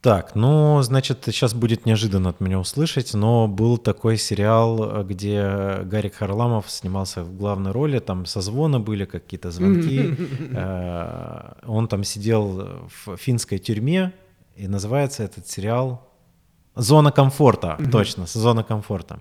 [0.00, 6.14] Так, ну, значит, сейчас будет неожиданно от меня услышать, но был такой сериал, где Гарик
[6.14, 10.14] Харламов снимался в главной роли, там созвоны были, какие-то звонки.
[10.52, 14.12] Э, Он там сидел в финской тюрьме,
[14.54, 16.00] и называется этот сериал
[16.76, 19.20] «Зона комфорта», точно, «Зона комфорта».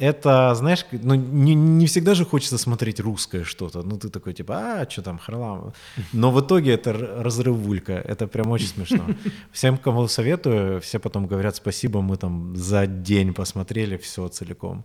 [0.00, 3.82] Это, знаешь, ну не, не всегда же хочется смотреть русское что-то.
[3.82, 5.74] Ну ты такой типа, а, что там, Харламов.
[6.14, 7.92] Но в итоге это разрывулька.
[7.92, 9.04] Это прям очень смешно.
[9.52, 14.84] Всем, кому советую, все потом говорят спасибо, мы там за день посмотрели все целиком.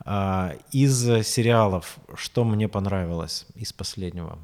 [0.00, 4.38] А, из сериалов, что мне понравилось из последнего?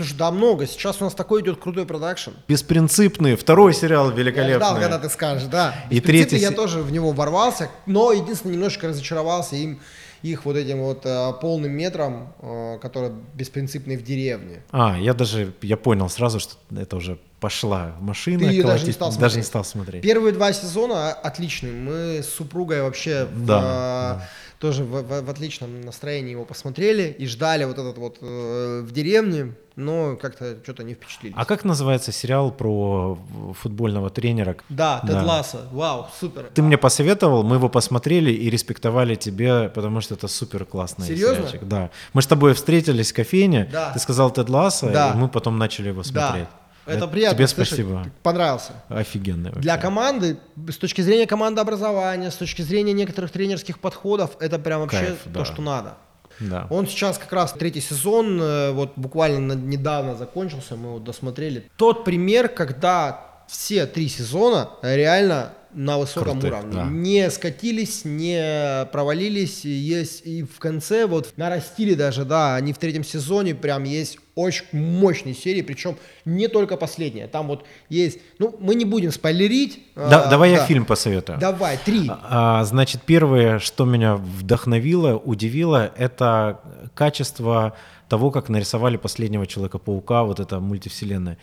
[0.00, 0.66] Слушай, да много.
[0.66, 2.30] Сейчас у нас такой идет крутой продакшн.
[2.48, 4.80] Беспринципный, второй сериал Я ждал, великолепный.
[4.80, 5.74] когда ты скажешь, да.
[5.90, 9.78] И третий я тоже в него ворвался, но единственное, немножечко разочаровался им,
[10.22, 14.62] их вот этим вот э, полным метром, э, который беспринципный в деревне.
[14.70, 18.38] А, я даже, я понял сразу, что это уже пошла машина.
[18.40, 19.36] Ты её даже не стал Даже смотреть?
[19.36, 20.02] не стал смотреть.
[20.02, 21.72] Первые два сезона отличные.
[21.74, 27.14] Мы с супругой вообще в, Да, э, тоже в, в- в отличном настроении его посмотрели
[27.18, 31.34] и ждали вот этот вот э, в деревне, но как-то что-то не впечатлились.
[31.38, 33.18] А как называется сериал про
[33.58, 34.56] футбольного тренера?
[34.68, 35.22] Да, Тед Да.
[35.24, 35.60] Лассо.
[35.72, 36.50] Вау, супер.
[36.52, 41.36] Ты мне посоветовал, мы его посмотрели и респектовали тебе, потому что это супер классный Серьезно?
[41.36, 41.64] сериальчик.
[41.66, 41.90] Да.
[42.12, 43.92] Мы с тобой встретились в кофейне, Да.
[43.92, 45.12] ты сказал Тед Лассо, Да.
[45.12, 46.44] и мы потом начали его смотреть.
[46.44, 46.59] Да.
[46.86, 47.36] Это приятно.
[47.36, 47.74] Тебе слышать.
[47.74, 48.06] спасибо.
[48.22, 48.72] Понравился.
[48.88, 54.80] Офигенный Для команды, с точки зрения командообразования, с точки зрения некоторых тренерских подходов, это прям
[54.80, 55.44] вообще Кайф, то, да.
[55.44, 55.94] что надо.
[56.40, 56.66] Да.
[56.70, 61.70] Он сейчас как раз третий сезон, э, вот буквально недавно закончился, мы его досмотрели.
[61.76, 66.72] Тот пример, когда все три сезона реально на высоком Крутых, уровне.
[66.72, 66.84] да.
[66.86, 69.64] Не скатились, не провалились.
[69.64, 74.64] Есть и в конце вот нарастили даже, да, они в третьем сезоне прям есть очень
[74.72, 77.28] мощные серии, причем не только последняя.
[77.28, 79.80] Там вот есть, ну, мы не будем спойлерить.
[79.94, 80.66] Да- а, давай я да.
[80.66, 81.38] фильм посоветую.
[81.38, 82.10] Давай, три.
[82.10, 86.60] А, значит, первое, что меня вдохновило, удивило, это
[86.94, 87.76] качество
[88.08, 91.38] того, как нарисовали последнего Человека-паука, вот эта мультивселенная.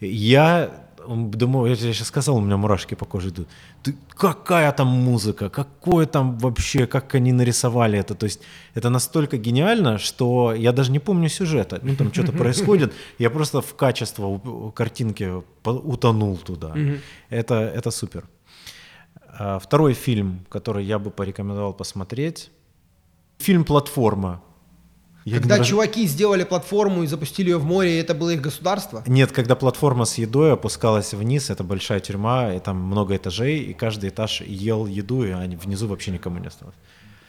[0.00, 0.70] Я
[1.10, 3.48] думаю, я тебе сейчас сказал, у меня мурашки по коже идут.
[3.82, 8.14] Ты, какая там музыка, какое там вообще, как они нарисовали это.
[8.14, 8.40] То есть
[8.74, 11.80] это настолько гениально, что я даже не помню сюжета.
[11.82, 14.40] Ну, там что-то происходит, я просто в качество
[14.74, 16.74] картинки утонул туда.
[17.30, 18.24] Это, это супер.
[19.38, 22.50] А, Второй фильм, который я бы порекомендовал посмотреть,
[23.38, 24.42] фильм «Платформа».
[25.24, 28.40] Я Когда раз- чуваки сделали платформу и запустили ее в море, и это было их
[28.40, 29.02] государство?
[29.06, 33.74] Нет, когда платформа с едой опускалась вниз, это большая тюрьма, и там много этажей, и
[33.74, 36.74] каждый этаж ел еду, и они внизу вообще никому не осталось.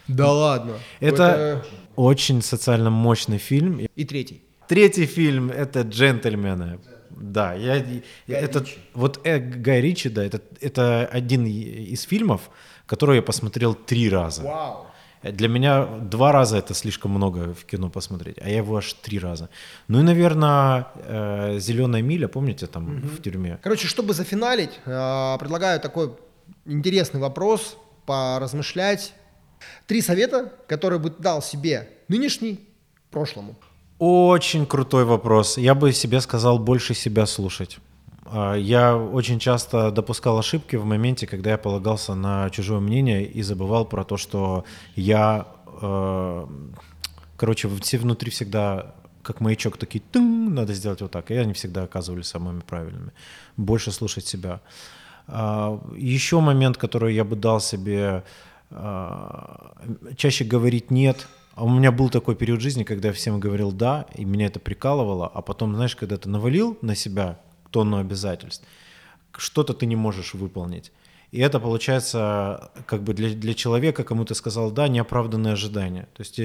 [0.07, 0.73] Да ладно.
[0.99, 1.63] Это
[1.95, 3.79] очень социально мощный фильм.
[3.95, 4.41] И третий.
[4.67, 6.79] Третий фильм это «Джентльмены».
[7.09, 7.83] Да, я,
[8.27, 12.49] это, вот э, Гай Ричи, да, это, это один из фильмов,
[12.85, 14.43] который я посмотрел три раза.
[14.43, 14.87] Вау.
[15.23, 19.19] Для меня два раза это слишком много в кино посмотреть, а я его аж три
[19.19, 19.49] раза.
[19.87, 20.87] Ну и, наверное,
[21.59, 23.59] «Зеленая миля», помните, там в тюрьме?
[23.61, 26.11] Короче, чтобы зафиналить, э, предлагаю такой
[26.65, 29.13] интересный вопрос, поразмышлять.
[29.85, 32.67] Три совета, которые бы дал себе нынешний
[33.11, 33.55] прошлому.
[33.99, 35.57] Очень крутой вопрос.
[35.57, 37.77] Я бы себе сказал больше себя слушать.
[38.31, 43.41] А, Я очень часто допускал ошибки в моменте, когда я полагался на чужое мнение и
[43.41, 44.63] забывал про то, что
[44.95, 45.47] я,
[45.81, 46.47] э,
[47.35, 51.83] короче, все внутри всегда как маячок такие, тынь, надо сделать вот так, и они всегда
[51.83, 53.11] оказывались самыми правильными.
[53.57, 54.61] Больше слушать себя.
[55.27, 58.23] А, Еще момент, который я бы дал себе,
[58.69, 59.73] а,
[60.15, 61.27] чаще говорить нет.
[61.57, 65.27] У меня был такой период жизни, когда я всем говорил да, и меня это прикалывало,
[65.27, 67.37] а потом, знаешь, когда ты навалил на себя
[67.71, 68.65] тонну обязательств,
[69.37, 70.91] что-то ты не можешь выполнить.
[71.31, 76.09] И это получается как бы для, для человека, кому ты сказал да, неоправданное ожидание.
[76.13, 76.35] То есть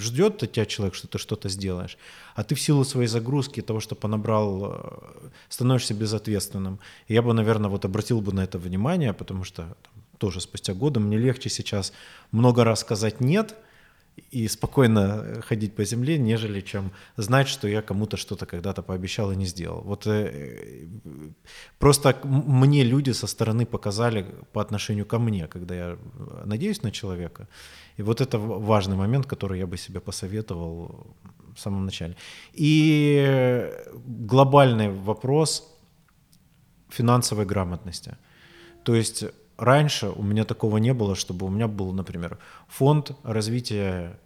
[0.00, 1.98] ждет от тебя человек, что ты что-то сделаешь,
[2.36, 6.78] а ты в силу своей загрузки, того, что понабрал, э, становишься безответственным.
[7.08, 10.72] И я бы, наверное, вот обратил бы на это внимание, потому что там, тоже спустя
[10.72, 11.92] годы мне легче сейчас
[12.30, 13.56] много раз сказать «нет»,
[14.30, 19.36] и спокойно ходить по земле, нежели чем знать, что я кому-то что-то когда-то пообещал и
[19.36, 19.80] не сделал.
[19.80, 20.86] Вот э,
[21.78, 26.90] просто мне люди со стороны показали по отношению ко мне, когда я э, надеюсь на
[26.90, 27.48] человека.
[27.96, 31.16] И вот это важный момент, который я бы себе посоветовал
[31.54, 32.16] в самом начале.
[32.52, 35.74] И э, глобальный вопрос
[36.88, 38.16] финансовой грамотности.
[38.84, 39.24] То есть
[39.58, 42.38] раньше у меня такого не было, чтобы у меня был, например,
[42.68, 44.18] фонд развития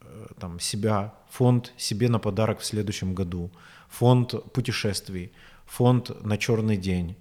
[0.00, 3.50] э, там, себя, фонд себе на подарок в следующем году,
[3.88, 5.32] фонд путешествий,
[5.66, 7.16] фонд на черный день,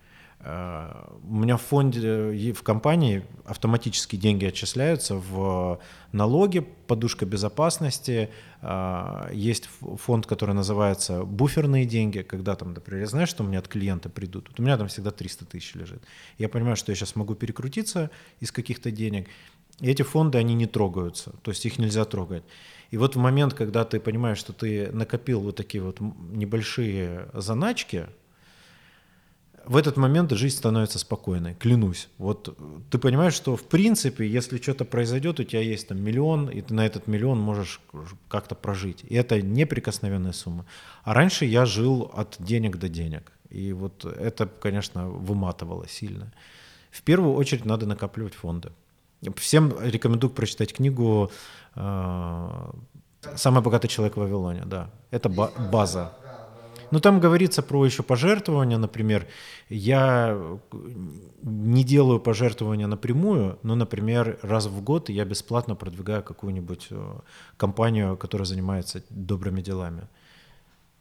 [0.46, 5.80] у меня в фонде, в компании автоматически деньги отчисляются в
[6.12, 8.30] налоги, подушка безопасности.
[8.62, 13.60] Э, есть фонд, который называется буферные деньги, когда там, например, я знаю, что у меня
[13.60, 14.50] от клиента придут.
[14.50, 16.04] Вот у меня там всегда 300 тысяч лежит.
[16.38, 18.10] Я понимаю, что я сейчас могу перекрутиться
[18.42, 19.30] из каких-то денег.
[19.80, 22.44] И эти фонды, они не трогаются, то есть их нельзя трогать.
[22.92, 28.08] И вот в момент, когда ты понимаешь, что ты накопил вот такие вот небольшие заначки,
[29.66, 32.10] в этот момент жизнь становится спокойной, клянусь.
[32.18, 32.58] Вот
[32.90, 36.74] ты понимаешь, что в принципе, если что-то произойдет, у тебя есть там миллион, и ты
[36.74, 37.80] на этот миллион можешь
[38.28, 39.04] как-то прожить.
[39.08, 40.66] И это неприкосновенная сумма.
[41.04, 43.32] А раньше я жил от денег до денег.
[43.50, 46.34] И вот это, конечно, выматывало сильно.
[46.92, 48.72] В первую очередь надо накапливать фонды.
[49.38, 51.32] Всем рекомендую прочитать книгу
[51.76, 52.72] э,
[53.36, 54.64] «Самый богатый человек в Вавилоне».
[54.66, 56.14] Да, это база.
[56.94, 59.26] Ну, там говорится про еще пожертвования, например.
[59.68, 60.38] Я
[61.42, 67.20] не делаю пожертвования напрямую, но, например, раз в год я бесплатно продвигаю какую-нибудь э,
[67.58, 70.08] компанию, которая занимается добрыми делами.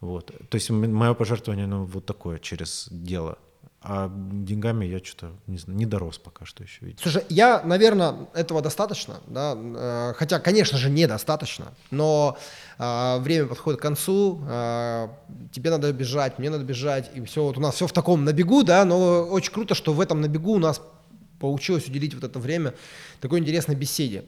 [0.00, 0.32] Вот.
[0.48, 3.36] То есть мое пожертвование, ну, вот такое, через дело.
[3.84, 6.78] А деньгами я что-то не, знаю, не дорос пока что еще.
[6.82, 7.02] Видите.
[7.02, 12.38] Слушай, я, наверное, этого достаточно, да, э, хотя, конечно же, недостаточно, но
[12.78, 15.08] э, время подходит к концу, э,
[15.50, 18.62] тебе надо бежать, мне надо бежать, и все, вот у нас все в таком набегу,
[18.62, 20.80] да, но очень круто, что в этом набегу у нас
[21.40, 22.74] получилось уделить вот это время
[23.20, 24.26] такой интересной беседе.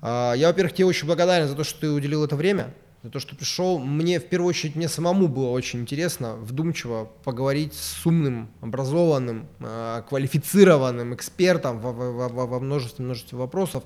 [0.00, 2.72] Э, я, во-первых, тебе очень благодарен за то, что ты уделил это время,
[3.02, 3.78] за то, что пришел.
[3.78, 10.02] Мне, в первую очередь, мне самому было очень интересно, вдумчиво поговорить с умным, образованным, э,
[10.08, 13.84] квалифицированным экспертом во, во, во, во множестве, множестве вопросов.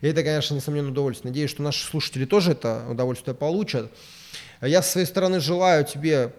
[0.00, 1.30] И это, конечно, несомненно удовольствие.
[1.30, 3.92] Надеюсь, что наши слушатели тоже это удовольствие получат.
[4.62, 6.32] Я, с своей стороны, желаю тебе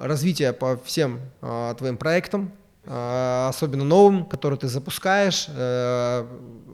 [0.00, 2.52] развития по всем э, твоим проектам,
[2.92, 5.46] особенно новым, которые ты запускаешь.
[5.48, 6.26] Э,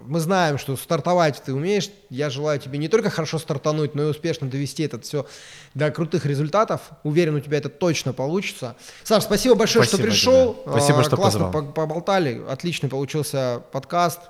[0.06, 1.90] мы знаем, что стартовать ты умеешь.
[2.08, 5.26] Я желаю тебе не только хорошо стартануть, но и успешно довести это все
[5.74, 6.80] до крутых результатов.
[7.02, 8.76] Уверен, у тебя это точно получится.
[9.02, 10.54] Саш, спасибо большое, спасибо что пришел.
[10.54, 10.70] Тебе.
[10.70, 11.72] Спасибо, что Классно позвал.
[11.72, 12.42] поболтали.
[12.48, 14.20] Отличный получился подкаст.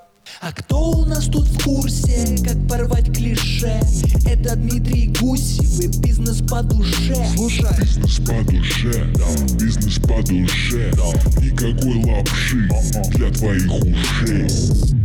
[0.40, 3.80] А кто у нас тут в курсе, как порвать клише?
[4.26, 7.16] Это Дмитрий Гусев и бизнес по душе.
[7.34, 11.42] Слушай Бизнес по душе, да, бизнес по душе, да.
[11.42, 12.68] Никакой лапши
[13.14, 14.95] для твоих ушей